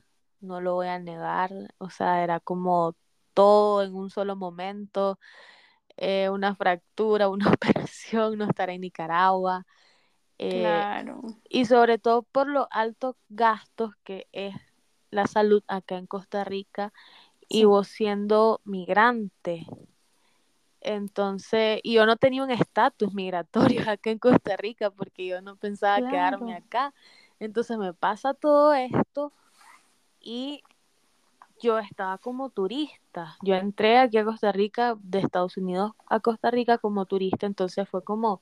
[0.41, 1.52] no lo voy a negar.
[1.78, 2.95] O sea, era como
[3.34, 5.19] todo en un solo momento.
[5.97, 9.65] Eh, una fractura, una operación, no estar en Nicaragua.
[10.39, 14.56] Eh, Claro, y sobre todo por los altos gastos que es
[15.13, 16.91] la salud acá en Costa Rica
[17.47, 19.65] y sí, vos siendo migrante.
[20.82, 25.56] Entonces, y yo no tenía un estatus migratorio acá en Costa Rica porque yo no
[25.56, 26.93] pensaba quedarme acá.
[27.39, 29.32] Entonces me pasa todo esto
[30.19, 30.62] y
[31.62, 33.38] yo estaba como turista.
[33.41, 37.88] Yo entré aquí a Costa Rica, de Estados Unidos a Costa Rica como turista, entonces
[37.88, 38.41] fue como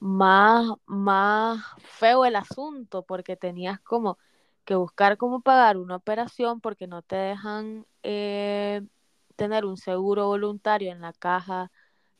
[0.00, 4.18] más, más feo el asunto porque tenías como
[4.64, 8.82] que buscar cómo pagar una operación porque no te dejan eh,
[9.36, 11.70] tener un seguro voluntario en la caja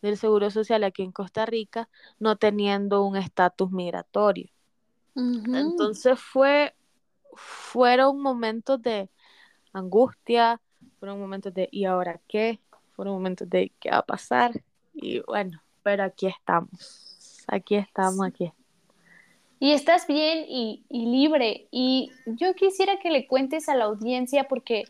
[0.03, 4.51] del Seguro Social aquí en Costa Rica, no teniendo un estatus migratorio.
[5.53, 6.75] Entonces fue,
[7.35, 9.11] fueron momentos de
[9.73, 10.61] angustia,
[10.99, 12.61] fueron momentos de ¿y ahora qué?
[12.97, 14.63] Fueron momentos de ¿qué va a pasar?
[14.95, 18.53] Y bueno, pero aquí estamos, aquí estamos, aquí.
[19.63, 21.69] Y estás bien y, libre.
[21.71, 24.87] Y yo quisiera que le cuentes a la audiencia porque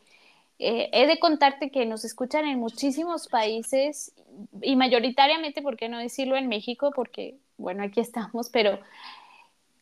[0.58, 4.14] eh, he de contarte que nos escuchan en muchísimos países
[4.62, 6.90] y mayoritariamente, ¿por qué no decirlo en México?
[6.96, 8.80] Porque, bueno, aquí estamos, pero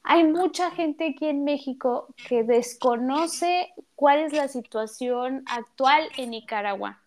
[0.03, 7.01] hay mucha gente aquí en México que desconoce cuál es la situación actual en Nicaragua.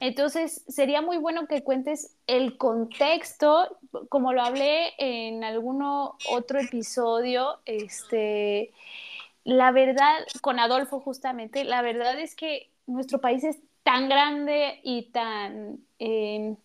[0.00, 3.78] Entonces, sería muy bueno que cuentes el contexto,
[4.10, 8.72] como lo hablé en alguno otro episodio, este,
[9.44, 15.10] la verdad, con Adolfo justamente, la verdad es que nuestro país es tan grande y
[15.10, 16.56] tan, eh,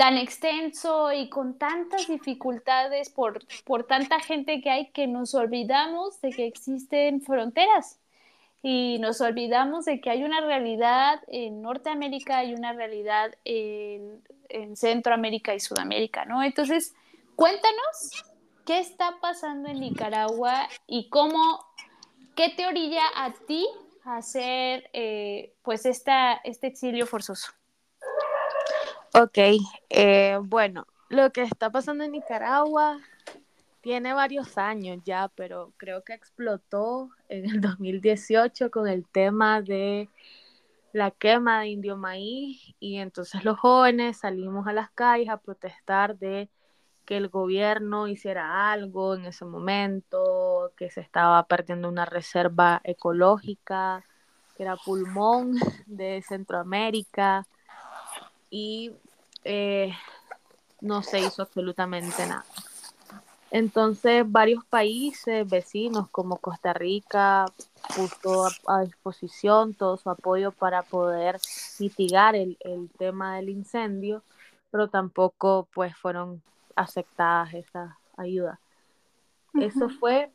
[0.00, 6.18] tan extenso y con tantas dificultades por, por tanta gente que hay que nos olvidamos
[6.22, 8.00] de que existen fronteras
[8.62, 14.74] y nos olvidamos de que hay una realidad en Norteamérica y una realidad en, en
[14.74, 16.42] Centroamérica y Sudamérica, ¿no?
[16.42, 16.94] Entonces,
[17.36, 18.24] cuéntanos
[18.64, 21.62] qué está pasando en Nicaragua y cómo,
[22.34, 23.68] qué te orilla a ti
[24.04, 27.59] a hacer eh, pues esta, este exilio forzoso.
[29.12, 29.38] Ok,
[29.88, 33.00] eh, bueno, lo que está pasando en Nicaragua
[33.80, 40.08] tiene varios años ya, pero creo que explotó en el 2018 con el tema de
[40.92, 46.16] la quema de indio maíz y entonces los jóvenes salimos a las calles a protestar
[46.16, 46.48] de
[47.04, 54.04] que el gobierno hiciera algo en ese momento, que se estaba perdiendo una reserva ecológica,
[54.56, 57.44] que era pulmón de Centroamérica
[58.50, 58.92] y
[59.44, 59.92] eh,
[60.80, 62.44] no se hizo absolutamente nada.
[63.50, 67.46] Entonces, varios países vecinos como Costa Rica
[67.96, 71.38] puso a, a disposición todo su apoyo para poder
[71.80, 74.22] mitigar el, el, tema del incendio,
[74.70, 76.42] pero tampoco pues fueron
[76.76, 78.58] aceptadas esas ayudas.
[79.52, 79.64] Uh -huh.
[79.64, 80.30] Eso fue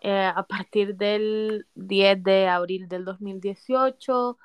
[0.00, 4.38] eh, a partir del 10 de abril del 2018.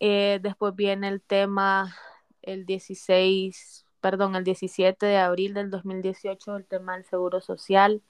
[0.00, 1.94] Eh, después viene el tema
[2.42, 8.02] el 16 perdón, el 17 de abril del 2018 el tema del seguro social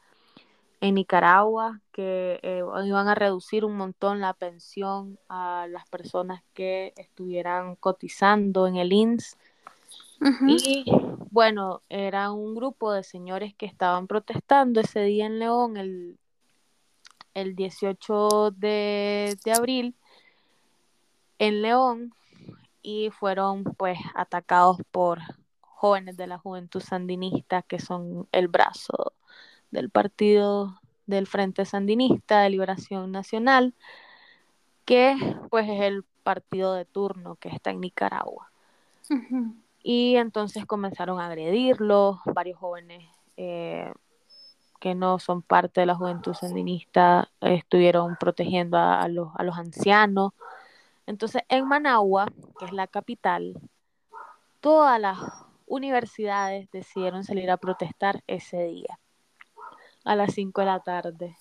[0.81, 6.92] en Nicaragua, que eh, iban a reducir un montón la pensión a las personas que
[6.97, 9.37] estuvieran cotizando en el INS.
[10.21, 10.61] Uh -huh.
[10.61, 10.85] Y
[11.31, 16.18] bueno, era un grupo de señores que estaban protestando ese día en León, el,
[17.35, 19.95] el 18 de, de abril,
[21.39, 22.12] en León,
[22.83, 25.20] y fueron pues atacados por
[25.61, 29.12] jóvenes de la juventud sandinista que son el brazo
[29.70, 33.74] del partido del Frente Sandinista de Liberación Nacional,
[34.85, 35.16] que
[35.51, 38.51] pues es el partido de turno que está en Nicaragua.
[39.11, 39.55] Uh -huh.
[39.83, 43.05] Y entonces comenzaron a agredirlos, varios jóvenes
[43.37, 43.93] eh,
[44.80, 49.57] que no son parte de la juventud sandinista estuvieron protegiendo a, a, los, a los
[49.57, 50.33] ancianos.
[51.07, 52.26] Entonces en Managua,
[52.59, 53.61] que es la capital,
[54.61, 55.18] todas las
[55.66, 58.98] universidades decidieron salir a protestar ese día,
[60.05, 61.36] a las 5 de la tarde.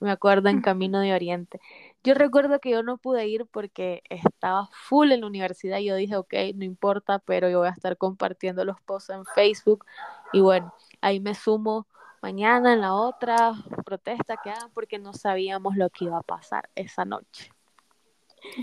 [0.00, 1.60] Me acuerdo en Camino de Oriente.
[2.02, 5.94] Yo recuerdo que yo no pude ir porque estaba full en la universidad y yo
[5.94, 9.84] dije, ok, no importa, pero yo voy a estar compartiendo los posts en Facebook
[10.32, 11.86] y bueno, ahí me sumo
[12.22, 13.54] mañana en la otra
[13.84, 17.55] protesta que hagan porque no sabíamos lo que iba a pasar esa noche.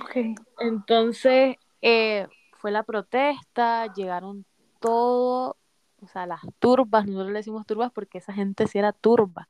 [0.01, 0.39] Ok.
[0.59, 4.45] Entonces, eh, fue la protesta, llegaron
[4.79, 5.57] todo,
[6.01, 9.47] o sea, las turbas, nosotros le decimos turbas porque esa gente sí era turba,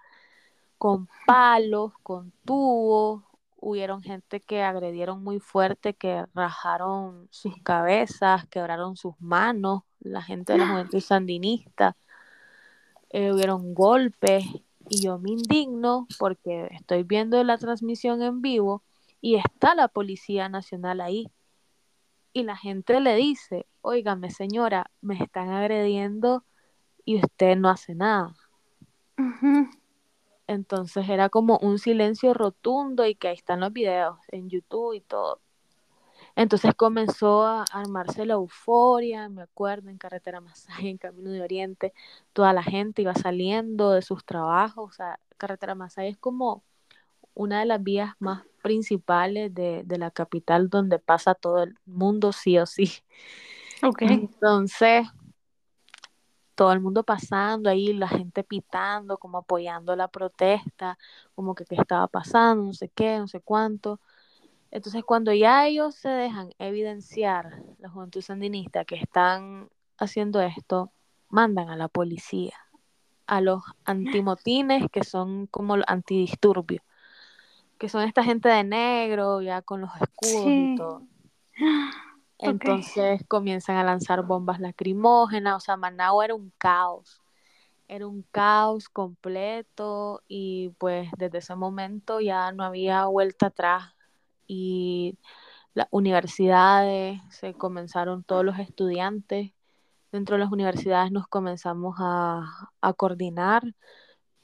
[0.77, 3.23] con palos, con tubos,
[3.57, 10.53] hubieron gente que agredieron muy fuerte, que rajaron sus cabezas, quebraron sus manos, la gente
[10.53, 11.95] de la juventud sandinista,
[13.09, 14.43] eh, hubieron golpes
[14.89, 18.83] y yo me indigno porque estoy viendo la transmisión en vivo
[19.23, 21.31] y está la Policía Nacional ahí.
[22.33, 26.43] Y la gente le dice, óigame señora, me están agrediendo
[27.05, 28.35] y usted no hace nada.
[30.45, 34.99] Entonces era como un silencio rotundo y que ahí están los videos en YouTube y
[34.99, 35.39] todo.
[36.35, 41.93] Entonces comenzó a armarse la euforia, me acuerdo, en Carretera Masaya, en Camino de Oriente,
[42.33, 46.61] toda la gente iba saliendo de sus trabajos, o sea, Carretera Masaya es como
[47.33, 52.31] una de las vías más principales de, de la capital donde pasa todo el mundo
[52.31, 52.91] sí o sí.
[53.81, 54.03] Ok.
[54.03, 55.07] Entonces,
[56.55, 60.97] todo el mundo pasando ahí, la gente pitando, como apoyando la protesta,
[61.35, 63.99] como que qué estaba pasando, no sé qué, no sé cuánto.
[64.71, 70.91] Entonces, cuando ya ellos se dejan evidenciar, la juventud sandinista, que están haciendo esto,
[71.29, 72.55] mandan a la policía,
[73.27, 76.83] a los antimotines, que son como los antidisturbios,
[77.83, 81.01] que son esta gente de negro, ya con los escudos y todo.
[82.39, 87.21] Entonces comienzan a lanzar bombas lacrimógenas, o sea, Managua era un caos,
[87.89, 93.93] era un caos completo y pues desde ese momento ya no había vuelta atrás
[94.47, 95.17] y
[95.73, 99.51] las universidades, se comenzaron todos los estudiantes,
[100.09, 103.63] dentro de las universidades nos comenzamos a, a coordinar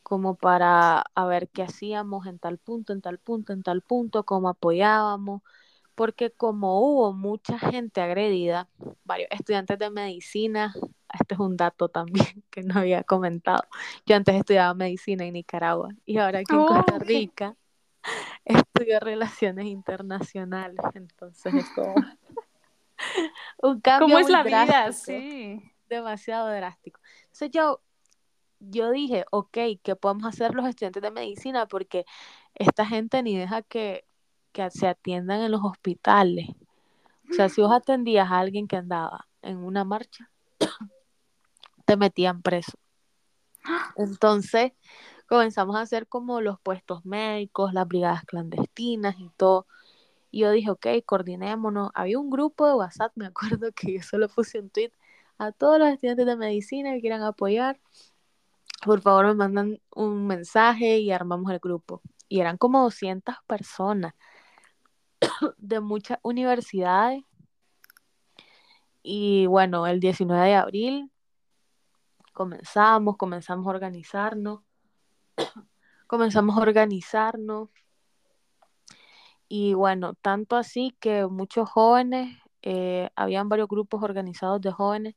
[0.10, 4.26] como para a ver qué hacíamos en tal punto, en tal punto, en tal punto,
[4.26, 5.44] cómo apoyábamos,
[5.94, 8.68] porque como hubo mucha gente agredida,
[9.04, 10.74] varios estudiantes de medicina,
[11.14, 13.62] este es un dato también que no había comentado,
[14.08, 17.00] yo antes estudiaba medicina en Nicaragua y ahora aquí en Costa.
[17.00, 17.56] Rica
[18.46, 21.96] estudio relaciones internacionales, entonces es como
[23.62, 24.92] un cambio ¿Cómo es muy la vida?
[24.92, 25.72] drástico, Sí.
[25.90, 27.00] demasiado drástico.
[27.24, 27.82] Entonces yo,
[28.60, 31.68] yo dije, ok, ¿qué podemos hacer los estudiantes de medicina?
[31.68, 32.06] Porque
[32.56, 34.06] esta gente ni deja que,
[34.52, 36.50] que se atiendan en los hospitales.
[37.30, 40.30] O sea, si vos atendías a alguien que andaba en una marcha,
[41.86, 42.74] te metían preso.
[43.96, 44.74] Entonces
[45.28, 49.68] comenzamos a hacer como los puestos médicos, las brigadas clandestinas y todo.
[50.32, 51.92] Y yo dije, ok, coordinémonos.
[51.94, 54.92] Había un grupo de WhatsApp, me acuerdo que yo solo puse un tweet
[55.38, 57.80] a todos los estudiantes de medicina que quieran apoyar.
[58.84, 62.02] Por favor, me mandan un mensaje y armamos el grupo.
[62.28, 64.14] Y eran como 200 personas
[65.58, 67.24] de muchas universidades.
[69.04, 71.12] Y bueno, el 19 de abril
[72.34, 74.62] comenzamos, comenzamos a organizarnos,
[76.08, 77.70] comenzamos a organizarnos
[79.50, 85.16] y bueno, tanto así que muchos jóvenes, eh, habían varios grupos organizados de jóvenes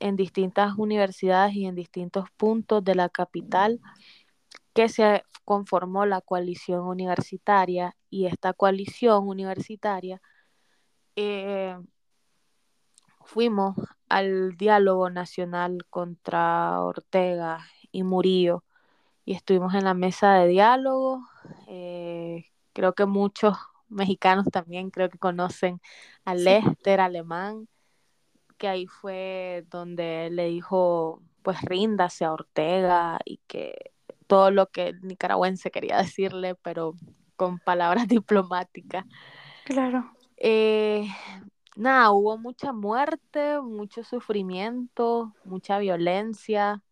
[0.00, 3.80] en distintas universidades y en distintos puntos de la capital
[4.74, 10.20] que se conformó la coalición universitaria y esta coalición universitaria
[11.16, 11.76] eh,
[13.24, 13.76] fuimos
[14.08, 18.64] al diálogo nacional contra Ortega y Murillo
[19.24, 21.20] y estuvimos en la mesa de diálogo.
[21.66, 23.56] Eh, creo que muchos
[23.88, 25.80] mexicanos también creo que conocen
[26.24, 26.44] a Sí.
[26.44, 27.68] Lester Alemán,
[28.58, 33.92] que ahí fue donde le dijo, pues ríndase a Ortega y que
[34.26, 36.94] todo lo que el nicaragüense quería decirle, pero
[37.36, 39.06] con palabras diplomáticas.
[39.64, 40.10] Claro.
[40.36, 41.06] Eh,
[41.76, 46.82] nada, hubo mucha muerte, mucho sufrimiento, mucha violencia.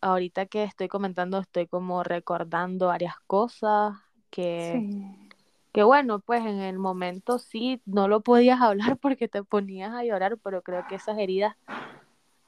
[0.00, 3.94] Ahorita que estoy comentando, estoy como recordando varias cosas
[4.30, 5.31] que, Sí.
[5.72, 10.04] Que bueno, pues en el momento sí, no lo podías hablar porque te ponías a
[10.04, 11.56] llorar, pero creo que esas heridas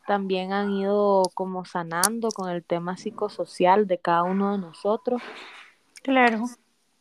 [0.06, 5.22] también han ido como sanando con el tema psicosocial de cada uno de nosotros.
[6.02, 6.44] Claro.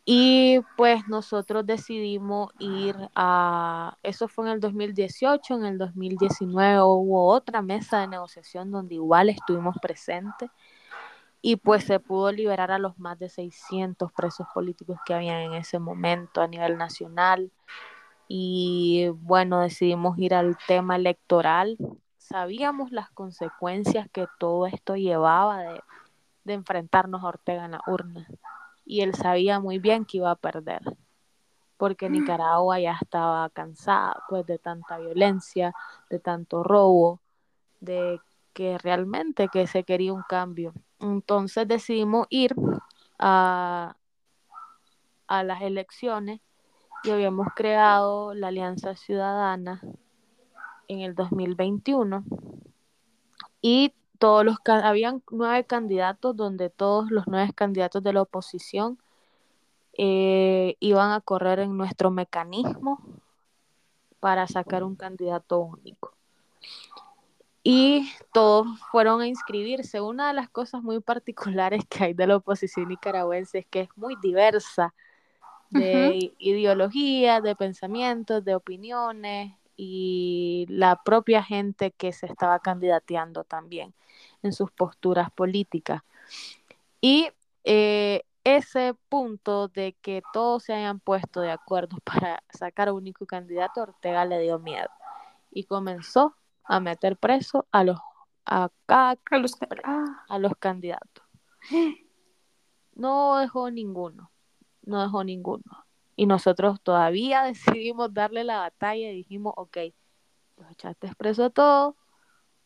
[0.05, 7.27] Y pues nosotros decidimos ir a, eso fue en el 2018, en el 2019 hubo
[7.27, 10.49] otra mesa de negociación donde igual estuvimos presentes
[11.45, 15.53] y pues se pudo liberar a los más de 600 presos políticos que habían en
[15.55, 17.51] ese momento a nivel nacional.
[18.29, 21.77] Y bueno, decidimos ir al tema electoral.
[22.17, 25.81] Sabíamos las consecuencias que todo esto llevaba de,
[26.45, 28.25] de enfrentarnos a Ortega en la urna.
[28.85, 30.81] Y él sabía muy bien que iba a perder,
[31.75, 35.73] porque Nicaragua ya estaba cansada pues de tanta violencia,
[36.09, 37.19] de tanto robo,
[37.81, 38.21] de
[38.53, 40.73] que realmente que se quería un cambio.
[41.03, 42.55] Entonces decidimos ir
[43.19, 43.97] a,
[45.27, 46.39] a las elecciones
[47.03, 49.81] y habíamos creado la Alianza Ciudadana
[50.87, 52.23] en el 2021
[53.61, 58.97] y todos los habían nueve candidatos donde todos los nueve candidatos de la oposición
[59.97, 63.01] eh, iban a correr en nuestro mecanismo
[64.21, 66.12] para sacar un candidato único
[67.63, 70.01] y todos fueron a inscribirse.
[70.01, 73.89] Una de las cosas muy particulares que hay de la oposición nicaragüense es que es
[73.95, 74.93] muy diversa
[75.69, 83.93] de ideologías, de pensamientos, de opiniones y la propia gente que se estaba candidateando también
[84.43, 86.03] en sus posturas políticas.
[87.01, 87.29] Y
[87.63, 93.25] eh, ese punto de que todos se hayan puesto de acuerdo para sacar un único
[93.25, 94.89] candidato, Ortega le dio miedo
[95.51, 97.99] y comenzó a meter preso a los
[98.45, 100.25] a, a, los, ah.
[100.27, 101.23] a los candidatos.
[102.95, 104.31] No dejó ninguno,
[104.83, 105.85] no dejó ninguno.
[106.15, 109.77] Y nosotros todavía decidimos darle la batalla y dijimos, ok,
[110.57, 111.95] los echaste preso a todos,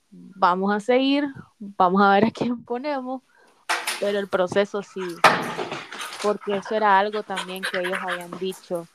[0.09, 1.27] vamos a seguir,
[1.59, 3.21] vamos a ver a quién ponemos,
[3.99, 5.01] pero el proceso sí,
[6.21, 8.87] porque eso era algo también que ellos habían dicho,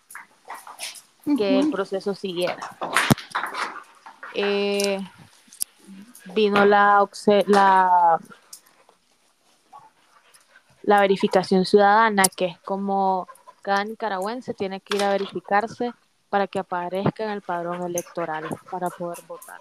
[1.25, 2.59] que el proceso siguiera.
[4.35, 4.99] Eh,
[6.35, 7.09] vino la,
[7.47, 8.19] la,
[10.83, 13.29] la verificación ciudadana, que es como
[13.63, 15.93] cada nicaragüense tiene que ir a verificarse
[16.29, 19.61] para que aparezca en el padrón electoral para poder votar.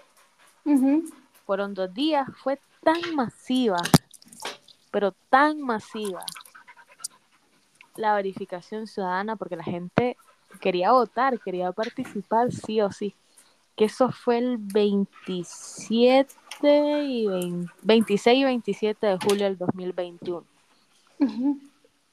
[1.46, 3.78] Fueron dos días, fue tan masiva,
[4.90, 6.24] pero tan masiva
[7.96, 10.16] la verificación ciudadana porque la gente
[10.60, 13.14] quería votar, quería participar sí o sí
[13.76, 16.36] que eso fue el 27
[17.04, 17.26] y
[17.82, 20.44] 26 y 27 de julio del 2021.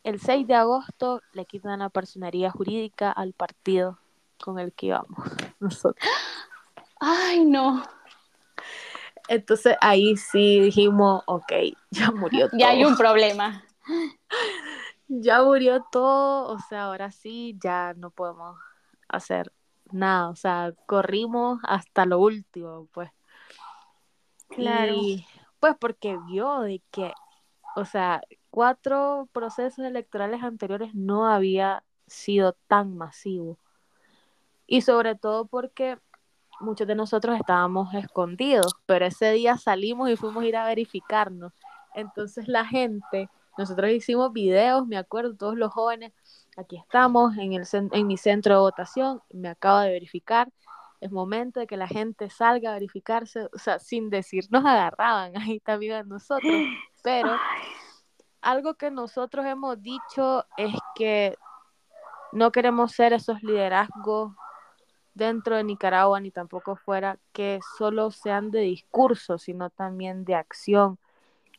[0.04, 4.00] El 6 de agosto le quitan la personería jurídica al partido
[4.42, 5.18] con el que íbamos
[5.60, 6.08] nosotros.
[7.00, 7.84] Ay, no.
[9.28, 11.52] Entonces ahí sí dijimos, ok,
[11.92, 12.60] ya murió todo.
[12.60, 13.64] Ya hay un problema.
[15.08, 18.58] ya murió todo, o sea, ahora sí, ya no podemos
[19.08, 19.52] hacer
[19.92, 23.12] nada, o sea, corrimos hasta lo último, pues.
[24.50, 24.94] Claro.
[24.94, 25.26] Y
[25.60, 27.14] pues porque vio de que,
[27.76, 33.58] o sea, cuatro procesos electorales anteriores no había sido tan masivo.
[34.66, 35.98] Y sobre todo porque
[36.60, 41.54] muchos de nosotros estábamos escondidos, pero ese día salimos y fuimos a ir a verificarnos.
[41.96, 43.30] Entonces la gente,
[43.60, 46.14] nosotros hicimos videos, me acuerdo, todos los jóvenes,
[46.56, 50.50] aquí estamos en, el, en mi centro de votación, me acabo de verificar,
[51.02, 55.34] es momento de que la gente salga a verificarse, o sea, sin decir, nos agarraban
[55.38, 56.54] ahí también nosotros,
[57.04, 57.36] pero
[58.40, 61.38] algo que nosotros hemos dicho es que
[62.32, 64.32] no queremos ser esos liderazgos
[65.14, 70.98] dentro de Nicaragua ni tampoco fuera que solo sean de discurso, sino también de acción.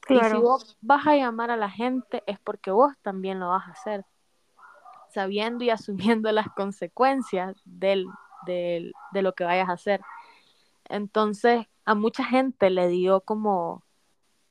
[0.08, 3.68] Y si vos vas a llamar a la gente es porque vos también lo vas
[3.68, 4.04] a hacer
[5.10, 8.06] sabiendo y asumiendo las consecuencias del,
[8.46, 8.92] de
[9.22, 10.00] lo que vayas a hacer.
[10.88, 13.84] Entonces, a mucha gente le dio como,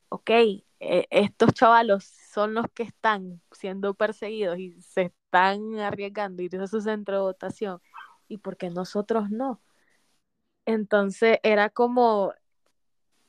[0.10, 6.50] ok, e, estos chavalos son los que están siendo perseguidos y se están arriesgando y
[6.56, 7.82] a su centro de votación,
[8.28, 9.62] y porque nosotros no.
[10.66, 12.34] Entonces, era como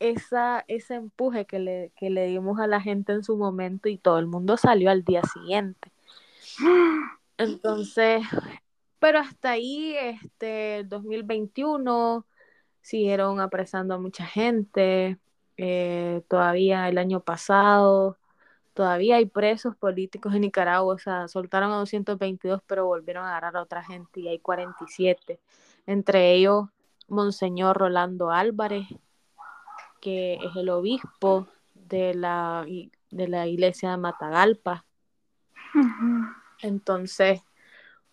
[0.01, 3.99] esa, ese empuje que le, que le dimos a la gente en su momento y
[3.99, 5.93] todo el mundo salió al día siguiente.
[7.39, 8.23] Entonces,
[8.99, 12.27] pero hasta ahí, este, 2021,
[12.83, 15.19] siguieron apresando a mucha gente.
[15.57, 18.19] Eh, todavía el año pasado,
[18.75, 20.95] todavía hay presos políticos en Nicaragua.
[20.95, 25.41] O sea, soltaron a 222, pero volvieron a agarrar a otra gente y hay 47.
[25.87, 26.69] Entre ellos,
[27.09, 28.87] Monseñor Rolando Álvarez,
[30.01, 32.67] que es el obispo de la,
[33.11, 34.85] de la iglesia de Matagalpa.
[36.63, 37.43] Entonces,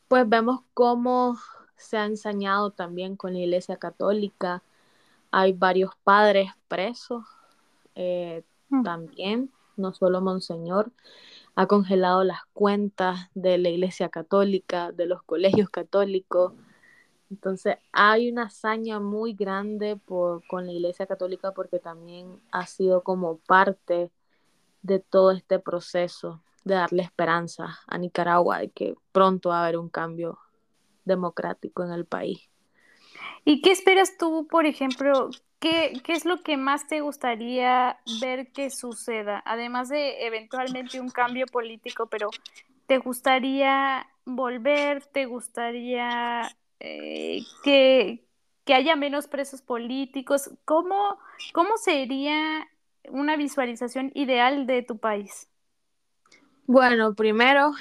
[0.07, 1.38] pues vemos cómo
[1.75, 4.63] se ha ensañado también con la Iglesia Católica.
[5.31, 7.23] Hay varios padres presos
[7.95, 8.83] eh, mm.
[8.83, 9.51] también.
[9.75, 10.91] no solo Monseñor,
[11.55, 16.53] ha congelado las cuentas de la Iglesia Católica, de los colegios católicos.
[17.30, 23.03] Entonces hay una hazaña muy grande por, con la Iglesia Católica porque también ha sido
[23.03, 24.11] como parte
[24.82, 29.78] de todo este proceso de darle esperanza a Nicaragua de que pronto va a haber
[29.78, 30.38] un cambio
[31.05, 32.49] democrático en el país.
[33.45, 38.51] ¿Y qué esperas tú, por ejemplo, ¿Qué, ¿Qué, es lo que más te gustaría ver
[38.51, 39.41] que suceda?
[39.43, 42.30] Además de eventualmente un cambio político, pero
[42.86, 45.03] ¿te gustaría volver?
[45.07, 46.43] ¿Te gustaría
[46.80, 48.25] eh, que,
[48.65, 50.51] que, haya menos presos políticos?
[50.65, 51.19] ¿Cómo,
[51.53, 52.67] ¿Cómo sería
[53.09, 55.49] una visualización ideal de tu país?
[56.65, 57.71] Bueno, primero,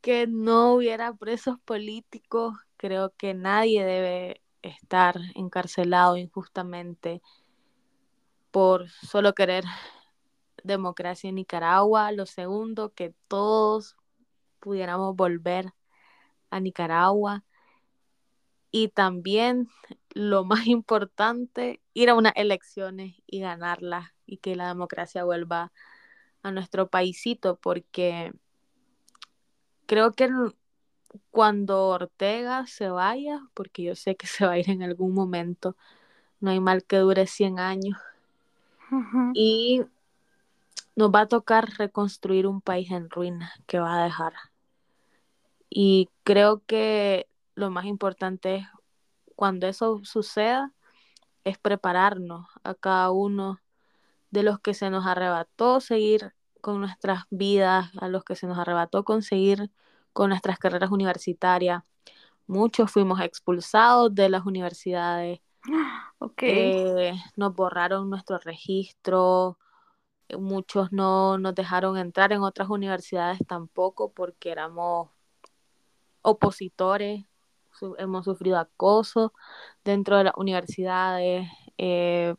[0.00, 2.54] que no hubiera presos políticos.
[2.76, 7.22] Creo que nadie debe estar encarcelado injustamente
[8.50, 9.64] por solo querer
[10.62, 12.12] democracia en Nicaragua.
[12.12, 13.96] Lo segundo, que todos
[14.60, 15.72] pudiéramos volver
[16.56, 17.44] a Nicaragua.
[18.70, 19.68] Y también
[20.10, 25.72] lo más importante, ir a unas elecciones y ganarlas y que la democracia vuelva
[26.42, 28.32] a nuestro paísito, porque
[29.86, 30.28] creo que
[31.30, 35.76] cuando Ortega se vaya, porque yo sé que se va a ir en algún momento,
[36.40, 37.98] no hay mal que dure 100 años,
[39.34, 39.82] y
[40.94, 44.32] nos va a tocar reconstruir un país en ruinas que va a dejar.
[45.68, 48.66] Y creo que lo más importante es
[49.34, 50.72] cuando eso suceda,
[51.44, 53.60] es prepararnos a cada uno
[54.30, 58.58] de los que se nos arrebató seguir con nuestras vidas, a los que se nos
[58.58, 59.70] arrebató conseguir
[60.12, 61.84] con nuestras carreras universitarias.
[62.46, 65.40] Muchos fuimos expulsados de las universidades.
[66.18, 66.48] Okay.
[66.48, 69.58] Eh, nos borraron nuestro registro.
[70.38, 75.10] Muchos no nos dejaron entrar en otras universidades tampoco porque éramos
[76.26, 77.24] opositores.
[77.98, 79.32] hemos sufrido acoso
[79.84, 81.48] dentro de las universidades,
[81.78, 82.34] eh,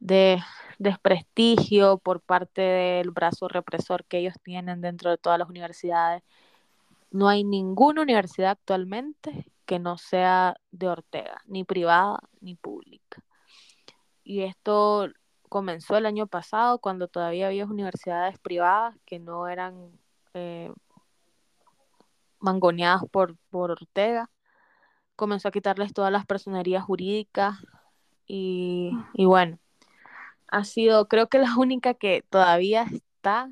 [0.00, 0.38] de
[0.78, 6.22] desprestigio por parte del brazo represor que ellos tienen dentro de todas las universidades.
[7.10, 13.22] No hay ninguna universidad actualmente que no sea de Ortega, ni privada ni pública.
[14.24, 15.08] Y esto
[15.48, 19.92] comenzó el año pasado cuando todavía había universidades privadas que no eran
[20.34, 20.72] eh,
[22.40, 24.30] mangoneadas por, por Ortega.
[25.16, 27.58] Comenzó a quitarles todas las personerías jurídicas
[28.26, 29.58] y, y bueno,
[30.48, 33.50] ha sido, creo que la única que todavía está,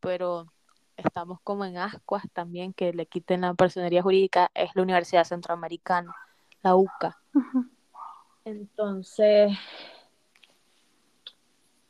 [0.00, 0.52] pero
[0.96, 6.14] estamos como en ascuas también que le quiten la personería jurídica, es la Universidad Centroamericana,
[6.62, 7.18] la UCA.
[8.44, 9.56] Entonces,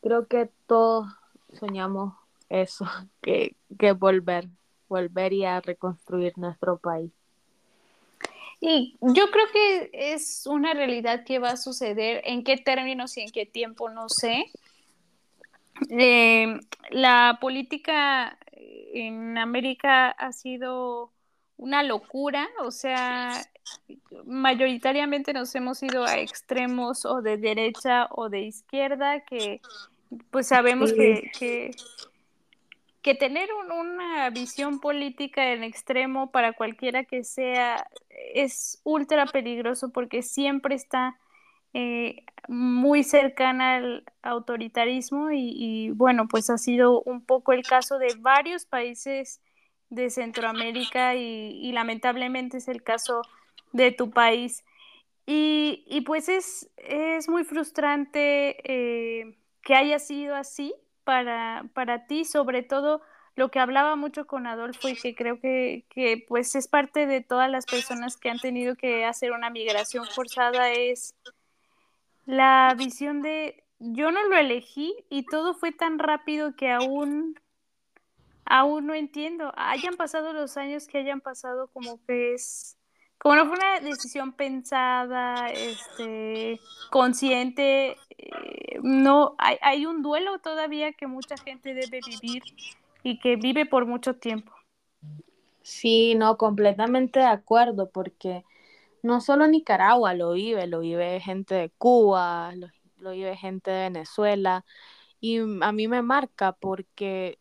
[0.02, 1.06] creo que todos
[1.52, 2.14] soñamos
[2.48, 2.84] eso,
[3.22, 4.48] que, que volver,
[4.88, 7.10] volver y a reconstruir nuestro país.
[8.60, 13.20] Y yo creo que es una realidad que va a suceder, en qué términos y
[13.22, 14.46] en qué tiempo, no sé.
[15.90, 16.58] Eh,
[16.90, 21.12] la política en América ha sido
[21.58, 23.30] una locura, o sea,
[24.24, 29.60] mayoritariamente nos hemos ido a extremos o de derecha o de izquierda, que
[30.30, 31.72] pues sabemos que, que,
[33.06, 37.88] que tener una visión política en extremo para cualquiera que sea
[38.34, 41.16] es ultra peligroso porque siempre está
[41.72, 48.12] eh, muy cercana al autoritarismo y, bueno, pues ha sido un poco el caso de
[48.18, 49.40] varios países
[49.88, 53.22] de Centroamérica y, lamentablemente es el caso
[53.70, 54.64] de tu país.
[55.26, 60.74] Y, pues es, es, muy frustrante eh, que haya sido así,
[61.06, 63.00] para, para ti, sobre todo
[63.36, 67.20] lo que hablaba mucho con Adolfo y que creo que, que, pues es parte de
[67.20, 71.14] todas las personas que han tenido que hacer una migración forzada es
[72.24, 77.38] la visión de yo no lo elegí y todo fue tan rápido que aún
[78.44, 79.52] aún no entiendo.
[79.56, 82.75] Hayan pasado los años que hayan pasado como que es
[83.26, 86.60] como no fue una decisión pensada, este,
[86.90, 92.44] consciente, eh, no, hay, hay, un duelo todavía que mucha gente debe vivir
[93.02, 94.52] y que vive por mucho tiempo.
[95.60, 98.44] Sí, no, completamente de acuerdo, porque
[99.02, 102.68] no solo Nicaragua lo vive, lo vive gente de Cuba, lo,
[102.98, 104.64] lo vive gente de Venezuela,
[105.18, 107.40] y a mí me marca porque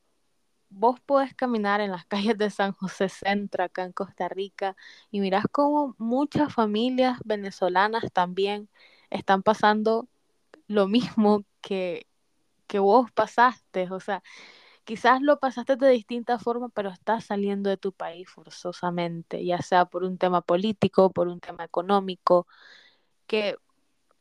[0.75, 4.75] vos podés caminar en las calles de San José Centro, acá en Costa Rica,
[5.11, 8.69] y mirás cómo muchas familias venezolanas también
[9.09, 10.07] están pasando
[10.67, 12.07] lo mismo que,
[12.67, 14.23] que vos pasaste, o sea,
[14.85, 19.85] quizás lo pasaste de distinta forma, pero estás saliendo de tu país forzosamente, ya sea
[19.85, 22.47] por un tema político, por un tema económico,
[23.27, 23.57] que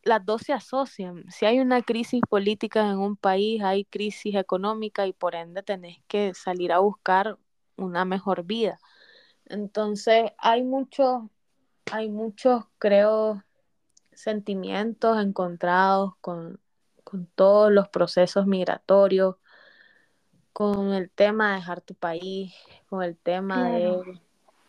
[0.05, 1.25] las dos se asocian.
[1.31, 5.99] Si hay una crisis política en un país, hay crisis económica y por ende tenés
[6.07, 7.39] que salir a buscar
[7.77, 8.79] una mejor vida.
[9.47, 11.23] Entonces, hay muchos,
[11.91, 13.43] hay muchos, creo,
[14.13, 16.61] sentimientos encontrados con,
[17.03, 19.37] con todos los procesos migratorios,
[20.53, 22.55] con el tema de dejar tu país,
[22.89, 24.21] con el tema de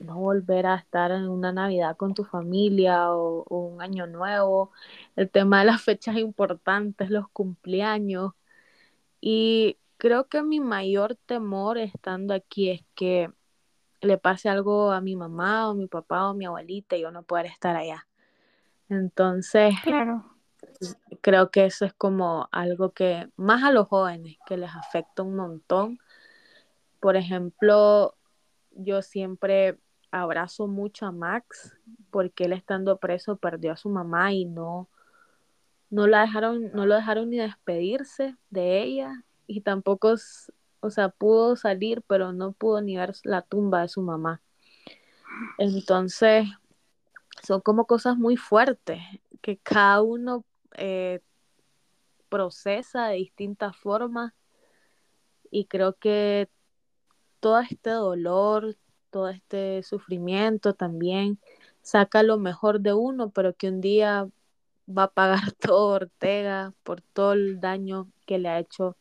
[0.05, 4.71] no volver a estar en una Navidad con tu familia o, un año nuevo,
[5.15, 8.33] el tema de las fechas importantes, los cumpleaños.
[9.21, 13.31] Y creo que mi mayor temor estando aquí es que
[14.01, 17.23] le pase algo a mi mamá o mi papá o mi abuelita y yo no
[17.23, 18.07] poder estar allá.
[18.89, 19.73] Entonces,
[21.21, 25.35] creo que eso es como algo que más a los jóvenes que les afecta un
[25.35, 25.99] montón.
[26.99, 28.15] Por ejemplo,
[28.71, 29.79] yo siempre
[30.15, 31.77] abrazo mucho a Max
[32.09, 34.89] porque él estando preso perdió a su mamá y no,
[35.89, 40.15] no la dejaron, no lo dejaron ni despedirse de ella y tampoco,
[40.79, 44.41] o sea, pudo salir, pero no pudo ni ver la tumba de su mamá.
[45.57, 46.47] Entonces,
[47.43, 49.01] son como cosas muy fuertes
[49.41, 50.45] que cada uno
[50.77, 51.19] eh,
[52.29, 54.33] procesa de distintas formas
[55.51, 56.49] y creo que
[57.39, 58.75] todo este dolor,
[59.15, 61.39] todo este sufrimiento también
[61.81, 64.27] saca lo mejor de uno, pero que un día
[64.85, 68.97] va a pagar todo Ortega por todo el daño que le ha hecho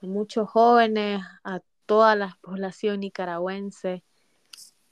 [0.00, 4.04] a muchos jóvenes, a toda la población nicaragüense,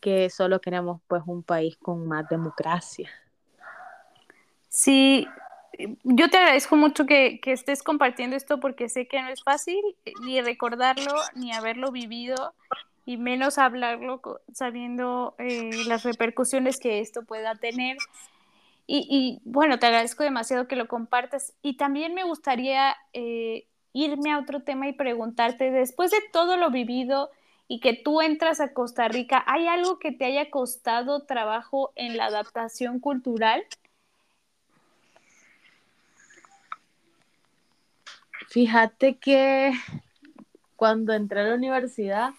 [0.01, 3.09] que solo queremos pues un país con más democracia.
[4.69, 5.29] Sí,
[6.03, 9.81] yo te agradezco mucho que, que estés compartiendo esto porque sé que no es fácil
[10.23, 12.53] ni recordarlo ni haberlo vivido
[13.07, 14.21] y menos hablarlo
[14.53, 17.97] sabiendo eh, las repercusiones que esto pueda tener.
[18.89, 21.55] Y, bueno, te agradezco demasiado que lo compartas.
[21.63, 26.71] Y también me gustaría eh, irme a otro tema y preguntarte, después de todo lo
[26.71, 27.31] vivido
[27.69, 32.17] y que tú entras a Costa Rica, ¿hay algo que te haya costado trabajo en
[32.17, 33.65] la adaptación cultural?
[38.49, 39.73] Fíjate que
[40.77, 42.31] cuando entré a la universidad,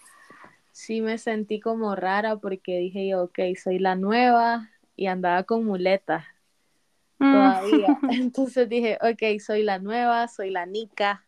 [0.72, 5.64] sí me sentí como rara porque dije yo, ok, soy la nueva y andaba con
[5.64, 6.24] muletas
[7.18, 7.32] mm.
[7.32, 7.98] todavía.
[8.10, 11.24] Entonces dije, ok, soy la nueva, soy la nica,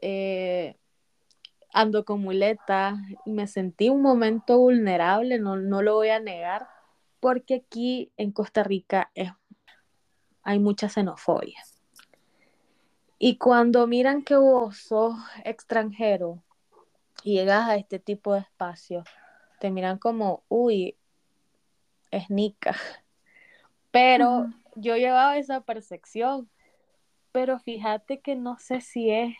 [0.00, 0.76] eh,
[1.72, 6.68] ando con muletas y me sentí un momento vulnerable, no, no lo voy a negar,
[7.20, 9.30] porque aquí en Costa Rica es,
[10.42, 11.62] hay mucha xenofobia.
[13.18, 16.42] Y cuando miran que vos sos extranjero,
[17.22, 19.04] y llegas a este tipo de espacios,
[19.60, 20.96] te miran como, uy,
[22.10, 22.76] es Nica.
[23.90, 26.48] Pero yo llevaba esa percepción,
[27.30, 29.36] pero fíjate que no sé si es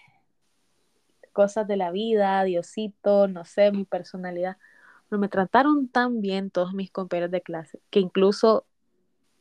[1.33, 4.57] cosas de la vida, Diosito, no sé, mi personalidad.
[5.09, 8.67] Pero me trataron tan bien todos mis compañeros de clase, que incluso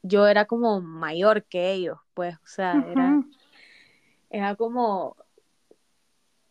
[0.04, 3.22] yo era como mayor que ellos, pues, o sea, era,
[4.30, 5.16] era como,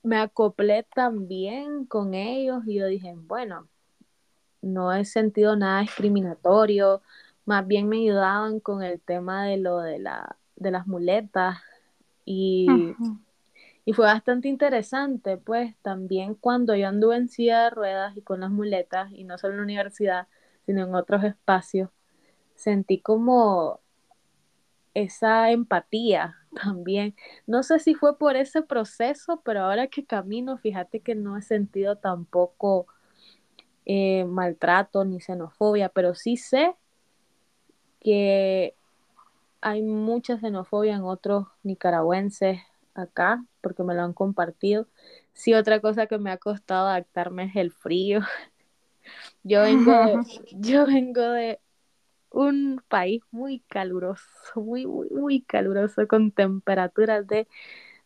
[0.03, 3.68] me acoplé también con ellos y yo dije, bueno,
[4.62, 7.03] no he sentido nada discriminatorio,
[7.44, 11.59] más bien me ayudaban con el tema de lo de, la, de las muletas
[12.24, 12.68] y,
[13.84, 18.40] y fue bastante interesante, pues también cuando yo anduve en silla de ruedas y con
[18.40, 20.28] las muletas, y no solo en la universidad,
[20.66, 21.90] sino en otros espacios,
[22.55, 23.80] sentí como
[24.94, 27.14] esa empatía también.
[27.46, 31.42] No sé si fue por ese proceso, pero ahora que camino, fíjate que no he
[31.42, 32.86] sentido tampoco
[33.86, 36.74] eh, maltrato ni xenofobia, pero sí sé
[38.01, 38.74] que
[39.61, 42.61] hay mucha xenofobia en otros nicaragüenses
[42.94, 44.86] acá, porque me lo han compartido.
[45.32, 48.20] Sí, otra cosa que me ha costado adaptarme es el frío.
[49.42, 49.94] Yo vengo
[50.53, 51.61] yo vengo de
[52.30, 54.24] un país muy caluroso,
[54.56, 57.48] muy, muy, muy caluroso, con temperaturas de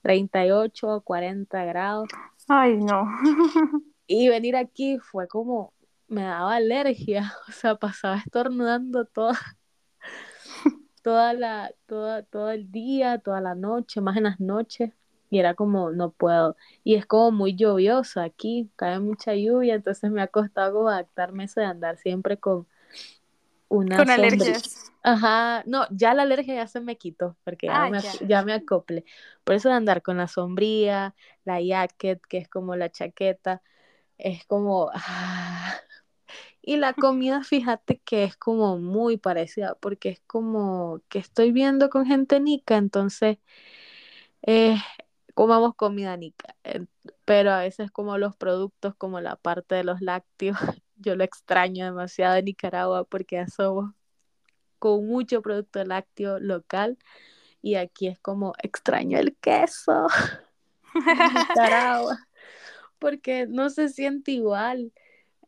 [0.03, 2.09] 38 o 40 grados.
[2.49, 3.07] Ay, no.
[4.07, 5.73] y venir aquí fue como,
[6.09, 9.39] me daba alergia, o sea, pasaba estornudando toda,
[11.03, 14.93] toda la, toda, todo el día, toda la noche, más en las noches.
[15.31, 16.57] Y era como, no puedo.
[16.85, 21.61] Y es como muy lluvioso aquí, cae mucha lluvia, entonces me ha costado adaptarme eso
[21.61, 22.69] de andar siempre con
[23.95, 24.93] con alergias.
[25.03, 28.13] Ajá, no, ya la alergia ya se me quitó, porque ya, Ah, me, ya.
[28.27, 29.05] ya me acople.
[29.45, 31.15] Por eso de andar con la sombría,
[31.45, 33.63] la jacket, que es como la chaqueta,
[34.19, 34.91] es como...
[34.95, 35.75] ah.
[36.63, 41.91] Y la comida, fíjate que es como muy parecida, porque es como que estoy viendo
[41.91, 43.39] con gente nica, entonces
[44.43, 44.77] eh,
[45.35, 46.57] comamos comida nica.
[46.65, 46.87] Eh,
[47.25, 50.59] Pero a veces como los productos, como la parte de los lácteos,
[51.05, 53.93] yo lo extraño demasiado de Nicaragua porque ya somos
[54.79, 56.99] con mucho producto lácteo local
[57.63, 60.07] y aquí es como extraño el queso
[60.95, 62.19] Nicaragua
[62.99, 64.93] porque no se siente igual.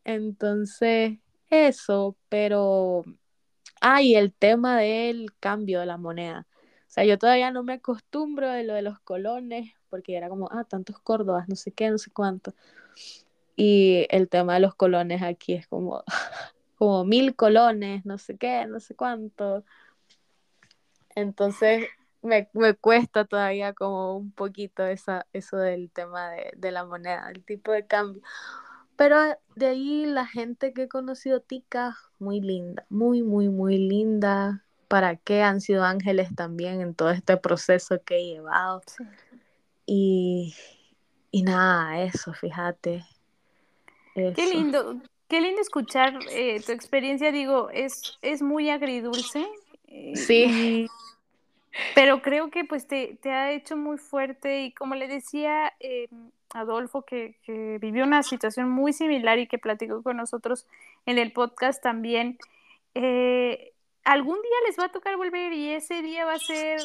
[0.03, 1.17] Entonces,
[1.49, 3.03] eso, pero...
[3.81, 6.47] Ah, y el tema del cambio de la moneda.
[6.81, 10.49] O sea, yo todavía no me acostumbro de lo de los colones, porque era como,
[10.51, 12.53] ah, tantos córdobas, no sé qué, no sé cuánto.
[13.57, 16.03] Y el tema de los colones aquí es como,
[16.77, 19.65] como mil colones, no sé qué, no sé cuánto.
[21.15, 21.87] Entonces
[22.21, 27.29] me, me cuesta todavía como un poquito esa, eso del tema de, de la moneda,
[27.33, 28.21] el tipo de cambio.
[28.95, 29.17] Pero
[29.55, 34.63] de ahí la gente que he conocido tica, muy linda, muy, muy, muy linda.
[34.87, 38.81] ¿Para qué han sido ángeles también en todo este proceso que he llevado?
[38.85, 39.03] Sí.
[39.85, 40.55] Y,
[41.31, 43.05] y nada, eso, fíjate.
[44.35, 44.95] Qué lindo,
[45.27, 49.47] qué lindo escuchar eh, tu experiencia, digo, es, es muy agridulce.
[49.87, 50.45] eh, Sí.
[50.49, 50.87] y-
[51.93, 56.07] pero creo que pues te, te ha hecho muy fuerte y como le decía eh,
[56.53, 60.65] Adolfo, que, que vivió una situación muy similar y que platicó con nosotros
[61.05, 62.39] en el podcast también,
[62.95, 66.79] eh, algún día les va a tocar volver y ese día va a ser,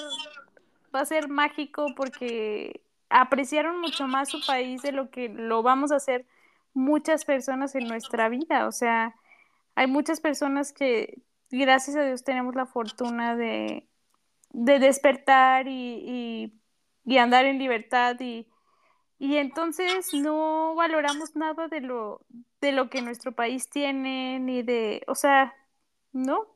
[0.95, 5.91] va a ser mágico porque apreciaron mucho más su país de lo que lo vamos
[5.93, 6.27] a hacer
[6.75, 8.67] muchas personas en nuestra vida.
[8.69, 9.15] O sea,
[9.75, 13.89] hay muchas personas que, gracias a Dios, tenemos la fortuna de,
[14.53, 16.53] de despertar y,
[17.07, 18.49] y- andar en libertad y,
[19.19, 22.27] y entonces no valoramos nada de lo,
[22.61, 25.55] de lo que nuestro país tiene, ni de, o sea,
[26.13, 26.47] no.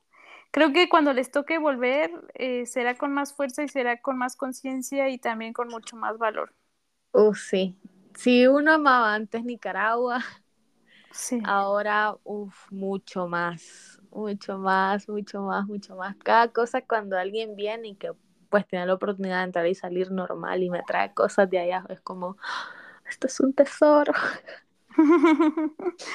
[0.52, 4.36] Creo que cuando les toque volver, eh, será con más fuerza y será con más
[4.36, 6.54] conciencia y también con mucho más valor.
[7.14, 7.76] Uh, sí.
[8.16, 10.20] Si uno amaba antes Nicaragua,
[11.10, 11.40] Sí.
[11.42, 16.16] ahora, uff, mucho más, mucho más, mucho más, mucho más.
[16.24, 18.12] Cada cosa cuando alguien viene y que
[18.48, 21.84] pues tiene la oportunidad de entrar y salir normal y me trae cosas de allá,
[21.88, 22.36] es como,
[23.08, 24.12] esto es un tesoro.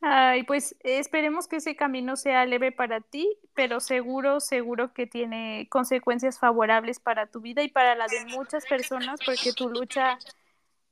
[0.00, 5.66] Ay, pues esperemos que ese camino sea leve para ti, pero seguro, seguro que tiene
[5.70, 10.20] consecuencias favorables para tu vida y para la de muchas personas, porque tu lucha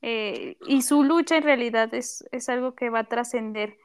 [0.01, 3.77] eh, y su lucha en realidad es, es algo que va a trascender.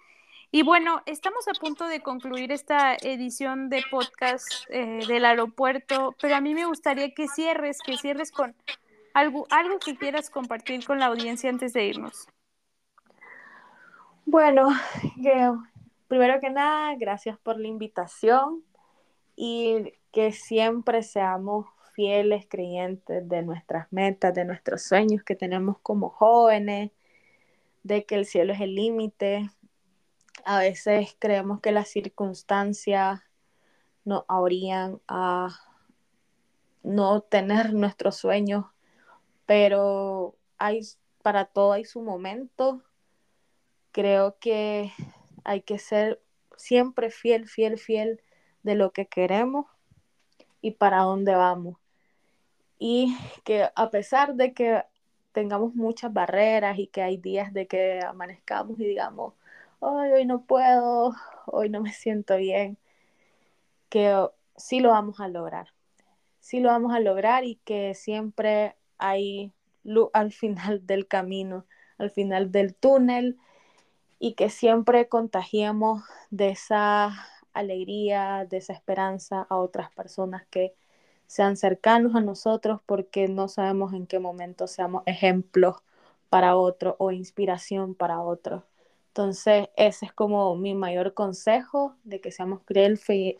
[0.50, 6.36] Y bueno, estamos a punto de concluir esta edición de podcast eh, del aeropuerto, pero
[6.36, 8.54] a mí me gustaría que cierres, que cierres con
[9.14, 12.28] algo, algo que quieras compartir con la audiencia antes de irnos.
[14.26, 14.68] Bueno,
[16.08, 18.62] primero que nada, gracias por la invitación
[19.34, 26.10] y que siempre seamos fieles creyentes de nuestras metas, de nuestros sueños que tenemos como
[26.10, 26.90] jóvenes,
[27.82, 29.50] de que el cielo es el límite.
[30.44, 33.20] A veces creemos que las circunstancias
[34.04, 35.48] nos habrían a
[36.82, 38.66] no tener nuestros sueños,
[39.46, 40.80] pero hay
[41.22, 42.82] para todo hay su momento.
[43.92, 44.92] Creo que
[45.44, 46.20] hay que ser
[46.56, 48.22] siempre fiel, fiel, fiel
[48.62, 49.66] de lo que queremos
[50.60, 51.81] y para dónde vamos.
[52.84, 54.82] Y que a pesar de que
[55.30, 59.34] tengamos muchas barreras y que hay días de que amanezcamos y digamos,
[59.78, 61.14] hoy no puedo,
[61.46, 62.76] hoy no me siento bien,
[63.88, 64.12] que
[64.56, 65.68] sí lo vamos a lograr,
[66.40, 69.52] sí lo vamos a lograr y que siempre hay
[69.84, 71.66] luz al final del camino,
[71.98, 73.38] al final del túnel
[74.18, 77.12] y que siempre contagiemos de esa
[77.52, 80.74] alegría, de esa esperanza a otras personas que
[81.26, 85.76] sean cercanos a nosotros porque no sabemos en qué momento seamos ejemplos
[86.28, 88.64] para otros o inspiración para otros.
[89.08, 93.38] Entonces, ese es como mi mayor consejo de que seamos fiel, fe...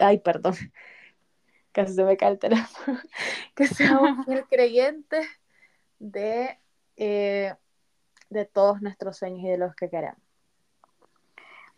[0.00, 0.54] ay, perdón,
[1.72, 2.98] casi se me cae el teléfono,
[3.54, 5.26] que seamos fiel creyentes
[6.00, 6.58] de,
[6.96, 7.54] eh,
[8.30, 10.25] de todos nuestros sueños y de los que queremos.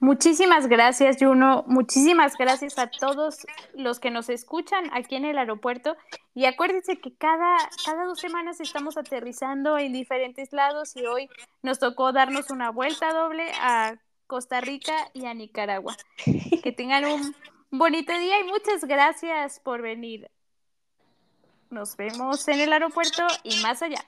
[0.00, 1.64] Muchísimas gracias, Juno.
[1.66, 5.96] Muchísimas gracias a todos los que nos escuchan aquí en el aeropuerto.
[6.34, 11.28] Y acuérdense que cada, cada dos semanas estamos aterrizando en diferentes lados y hoy
[11.62, 13.96] nos tocó darnos una vuelta doble a
[14.28, 15.96] Costa Rica y a Nicaragua.
[16.62, 17.34] Que tengan un
[17.70, 20.30] Bonito día y muchas gracias por venir.
[21.68, 24.02] Nos vemos en el aeropuerto y más allá.